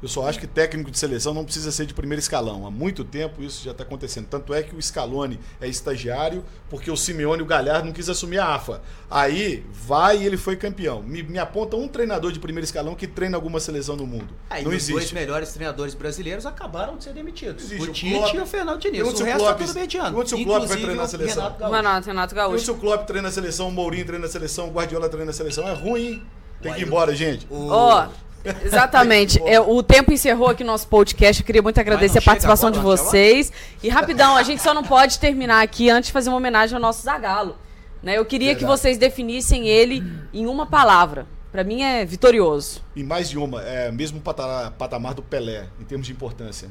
[0.03, 2.67] Eu só acho que técnico de seleção não precisa ser de primeiro escalão.
[2.67, 4.27] Há muito tempo isso já está acontecendo.
[4.29, 8.09] Tanto é que o Scaloni é estagiário, porque o Simeone e o Galhardo não quis
[8.09, 8.81] assumir a AFA.
[9.11, 11.03] Aí vai e ele foi campeão.
[11.03, 14.29] Me, me aponta um treinador de primeiro escalão que treina alguma seleção no mundo.
[14.49, 15.15] Aí não os dois existe.
[15.15, 17.65] melhores treinadores brasileiros acabaram de ser demitidos.
[17.65, 18.35] Existe O o Tite Klopp.
[18.35, 19.03] e o Fernando Diniz.
[19.03, 20.27] O o resto Klopp- tá tudo mediano.
[20.27, 21.43] se o Klopp vai treinar a o seleção.
[21.43, 21.77] Renato Gaúcho.
[21.77, 22.65] Renato, Renato Gaúcho.
[22.65, 25.35] se o Klopp treina a seleção, o Mourinho treina a seleção, o Guardiola treina a
[25.35, 26.23] seleção, é ruim, hein?
[26.63, 27.47] Tem que ir embora, gente.
[27.51, 28.07] Ó,
[28.65, 29.41] exatamente.
[29.45, 31.43] É, o tempo encerrou aqui o nosso podcast.
[31.43, 33.53] Eu queria muito agradecer a participação de agora, não, vocês.
[33.83, 36.81] E rapidão, a gente só não pode terminar aqui antes de fazer uma homenagem ao
[36.81, 37.57] nosso Zagalo.
[38.03, 38.17] Né?
[38.17, 38.81] Eu queria que Verdade.
[38.81, 41.27] vocês definissem ele em uma palavra.
[41.53, 42.81] Pra mim é vitorioso.
[42.95, 46.71] E mais de uma, é mesmo patamar, patamar do Pelé, em termos de importância.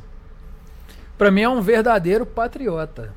[1.18, 3.14] Pra mim é um verdadeiro patriota.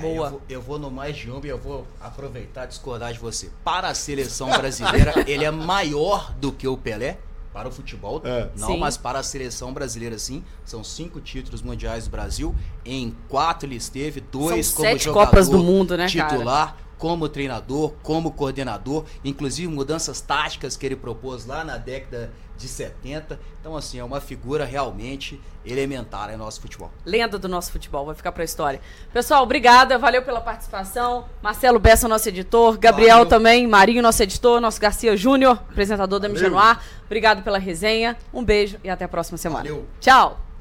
[0.00, 0.26] Boa.
[0.26, 3.18] Eu vou, eu vou no mais de uma e eu vou aproveitar e discordar de
[3.18, 3.50] você.
[3.62, 7.18] Para a seleção brasileira, ele é maior do que o Pelé.
[7.52, 8.48] Para o futebol, É.
[8.56, 8.78] não, Sim.
[8.78, 10.42] mas para a seleção brasileira, sim.
[10.64, 12.54] São cinco títulos mundiais do Brasil.
[12.84, 16.30] Em quatro ele esteve, dois São como sete jogador Copas do Mundo, né, cara?
[16.30, 22.68] titular, como treinador, como coordenador, inclusive mudanças táticas que ele propôs lá na década de
[22.68, 23.38] 70.
[23.60, 26.90] Então, assim, é uma figura realmente elementar em nosso futebol.
[27.04, 28.80] Lenda do nosso futebol, vai ficar pra história.
[29.12, 31.26] Pessoal, obrigada, valeu pela participação.
[31.40, 32.78] Marcelo Bessa, nosso editor.
[32.78, 33.28] Gabriel Valeu.
[33.28, 34.60] também, Marinho, nosso editor.
[34.60, 36.42] Nosso Garcia Júnior, apresentador da Valeu.
[36.42, 36.84] MG no Ar.
[37.06, 38.16] Obrigado pela resenha.
[38.32, 39.62] Um beijo e até a próxima semana.
[39.62, 39.86] Valeu.
[40.00, 40.51] Tchau!